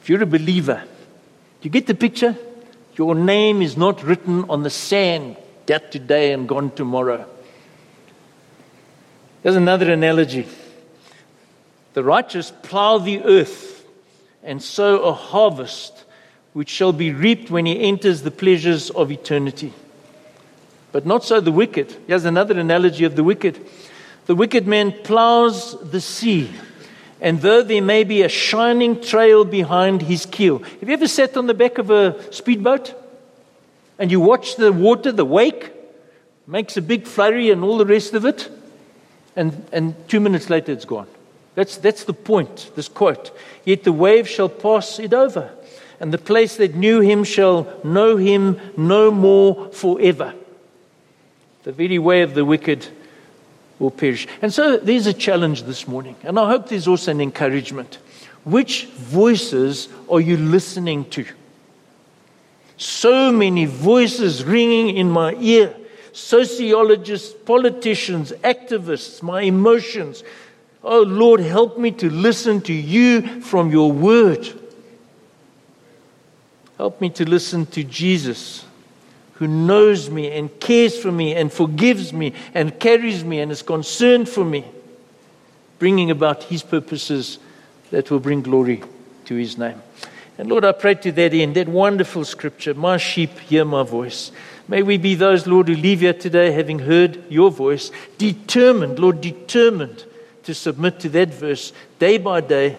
If 0.02 0.10
you're 0.10 0.24
a 0.24 0.28
believer, 0.28 0.84
you 1.64 1.70
get 1.70 1.88
the 1.88 1.96
picture? 1.96 2.38
Your 2.96 3.14
name 3.14 3.62
is 3.62 3.76
not 3.76 4.04
written 4.04 4.46
on 4.50 4.64
the 4.64 4.70
sand, 4.70 5.38
dead 5.66 5.92
today 5.92 6.32
and 6.34 6.48
gone 6.48 6.72
tomorrow. 6.72 7.28
There's 9.44 9.56
another 9.56 9.92
analogy. 9.92 10.48
The 11.94 12.04
righteous 12.04 12.52
plow 12.64 12.98
the 12.98 13.24
earth 13.24 13.86
and 14.44 14.62
sow 14.62 15.04
a 15.04 15.14
harvest 15.14 16.06
which 16.54 16.70
shall 16.70 16.94
be 16.94 17.12
reaped 17.12 17.52
when 17.52 17.66
he 17.66 17.80
enters 17.82 18.24
the 18.24 18.32
pleasures 18.32 18.90
of 18.90 19.12
eternity. 19.12 19.74
But 20.92 21.06
not 21.06 21.24
so 21.24 21.40
the 21.40 21.52
wicked. 21.52 21.96
Here's 22.08 22.26
another 22.26 22.60
analogy 22.60 23.04
of 23.04 23.16
the 23.16 23.24
wicked. 23.24 23.64
The 24.26 24.36
wicked 24.36 24.66
man 24.66 24.92
plows 25.04 25.78
the 25.92 26.02
sea, 26.02 26.50
and 27.22 27.42
though 27.42 27.62
there 27.62 27.82
may 27.82 28.04
be 28.04 28.24
a 28.24 28.30
shining 28.30 29.02
trail 29.02 29.46
behind 29.46 30.02
his 30.02 30.26
keel. 30.26 30.60
Have 30.60 30.90
you 30.90 30.94
ever 30.94 31.08
sat 31.08 31.38
on 31.38 31.48
the 31.48 31.54
back 31.54 31.78
of 31.78 31.92
a 31.92 32.34
speedboat 32.34 32.94
and 34.00 34.12
you 34.12 34.20
watch 34.20 34.56
the 34.56 34.72
water, 34.72 35.12
the 35.12 35.26
wake, 35.26 35.72
makes 36.46 36.78
a 36.78 36.82
big 36.82 37.06
flurry 37.06 37.52
and 37.52 37.64
all 37.64 37.78
the 37.78 37.86
rest 37.86 38.14
of 38.14 38.26
it, 38.26 38.50
and, 39.38 39.66
and 39.72 39.96
two 40.10 40.20
minutes 40.20 40.50
later 40.50 40.74
it's 40.74 40.86
gone? 40.86 41.08
That's, 41.56 41.78
that's 41.78 42.04
the 42.04 42.14
point, 42.14 42.72
this 42.76 42.88
quote. 42.90 43.32
Yet 43.64 43.84
the 43.84 43.94
wave 43.94 44.28
shall 44.28 44.50
pass 44.50 45.00
it 45.00 45.14
over, 45.14 45.50
and 46.00 46.14
the 46.14 46.18
place 46.18 46.58
that 46.58 46.76
knew 46.76 47.00
him 47.00 47.24
shall 47.24 47.80
know 47.84 48.18
him 48.18 48.60
no 48.76 49.10
more 49.10 49.72
forever. 49.72 50.34
The 51.64 51.72
very 51.72 52.00
way 52.00 52.22
of 52.22 52.34
the 52.34 52.46
wicked 52.46 52.88
will 53.80 53.92
perish. 53.92 54.28
And 54.42 54.54
so 54.54 54.78
there's 54.78 55.08
a 55.08 55.14
challenge 55.14 55.64
this 55.64 55.88
morning, 55.88 56.16
and 56.24 56.38
I 56.40 56.48
hope 56.48 56.70
there's 56.70 56.88
also 56.88 57.12
an 57.12 57.22
encouragement. 57.22 58.00
Which 58.44 58.86
voices 58.86 59.90
are 60.10 60.22
you 60.22 60.38
listening 60.38 61.10
to? 61.12 61.26
So 62.78 63.32
many 63.32 63.66
voices 63.66 64.44
ringing 64.44 64.96
in 64.96 65.10
my 65.10 65.34
ear 65.34 65.76
sociologists, 66.18 67.34
politicians, 67.46 68.32
activists, 68.44 69.22
my 69.22 69.42
emotions. 69.42 70.24
Oh 70.84 71.04
Lord, 71.04 71.40
help 71.40 71.78
me 71.78 71.92
to 71.92 72.10
listen 72.10 72.60
to 72.62 72.74
you 72.74 73.42
from 73.42 73.72
your 73.72 73.92
word. 73.92 74.48
Help 76.78 77.00
me 77.02 77.10
to 77.12 77.30
listen 77.30 77.66
to 77.68 77.84
Jesus, 77.84 78.66
who 79.34 79.48
knows 79.48 80.10
me 80.10 80.32
and 80.32 80.60
cares 80.60 80.98
for 80.98 81.12
me 81.12 81.36
and 81.36 81.54
forgives 81.54 82.12
me 82.12 82.34
and 82.54 82.80
carries 82.80 83.24
me 83.24 83.40
and 83.40 83.52
is 83.52 83.62
concerned 83.62 84.28
for 84.28 84.44
me, 84.44 84.66
bringing 85.78 86.10
about 86.10 86.44
his 86.44 86.64
purposes 86.64 87.38
that 87.92 88.10
will 88.10 88.20
bring 88.20 88.42
glory 88.42 88.84
to 89.26 89.36
his 89.36 89.58
name. 89.58 89.82
And 90.40 90.50
Lord, 90.50 90.66
I 90.66 90.72
pray 90.72 90.96
to 90.96 91.12
that 91.12 91.34
end, 91.34 91.56
that 91.56 91.68
wonderful 91.68 92.26
scripture, 92.26 92.74
my 92.74 92.98
sheep 92.98 93.38
hear 93.40 93.66
my 93.66 93.84
voice. 93.84 94.32
May 94.68 94.84
we 94.84 94.98
be 94.98 95.16
those, 95.16 95.48
Lord, 95.48 95.70
who 95.70 95.76
leave 95.76 96.02
here 96.02 96.14
today 96.14 96.52
having 96.52 96.80
heard 96.80 97.24
your 97.32 97.52
voice, 97.52 97.92
determined, 98.18 99.00
Lord, 99.00 99.22
determined 99.22 100.04
to 100.44 100.54
submit 100.54 101.00
to 101.02 101.10
that 101.10 101.34
verse 101.34 101.72
day 102.00 102.18
by 102.18 102.42
day, 102.42 102.78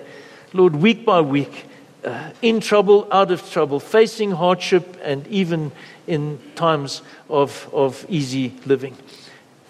Lord, 0.52 0.76
week 0.76 1.06
by 1.06 1.20
week, 1.22 1.64
uh, 2.04 2.30
in 2.42 2.60
trouble, 2.60 3.08
out 3.10 3.30
of 3.30 3.50
trouble, 3.50 3.80
facing 3.80 4.32
hardship, 4.32 4.98
and 5.02 5.26
even 5.28 5.72
in 6.06 6.38
times 6.54 7.02
of, 7.28 7.68
of 7.72 8.04
easy 8.08 8.54
living. 8.66 8.96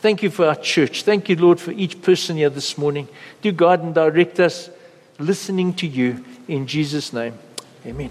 Thank 0.01 0.23
you 0.23 0.31
for 0.31 0.47
our 0.47 0.57
church. 0.57 1.03
Thank 1.03 1.29
you, 1.29 1.37
Lord, 1.37 1.61
for 1.61 1.73
each 1.73 2.03
person 2.03 2.37
here 2.37 2.51
this 2.51 2.79
morning. 2.79 3.09
Do 3.43 3.51
guide 3.53 3.81
and 3.81 3.95
direct 3.95 4.39
us, 4.41 4.71
listening 5.19 5.75
to 5.75 5.87
you 5.87 6.25
in 6.47 6.67
Jesus' 6.67 7.13
name. 7.13 7.39
Amen. 7.87 8.11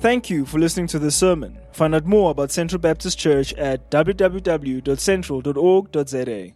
Thank 0.00 0.28
you 0.28 0.44
for 0.44 0.58
listening 0.58 0.88
to 0.88 0.98
this 0.98 1.16
sermon. 1.16 1.58
Find 1.76 1.94
out 1.94 2.06
more 2.06 2.30
about 2.30 2.50
Central 2.50 2.80
Baptist 2.80 3.18
Church 3.18 3.52
at 3.52 3.90
www.central.org.za. 3.90 6.44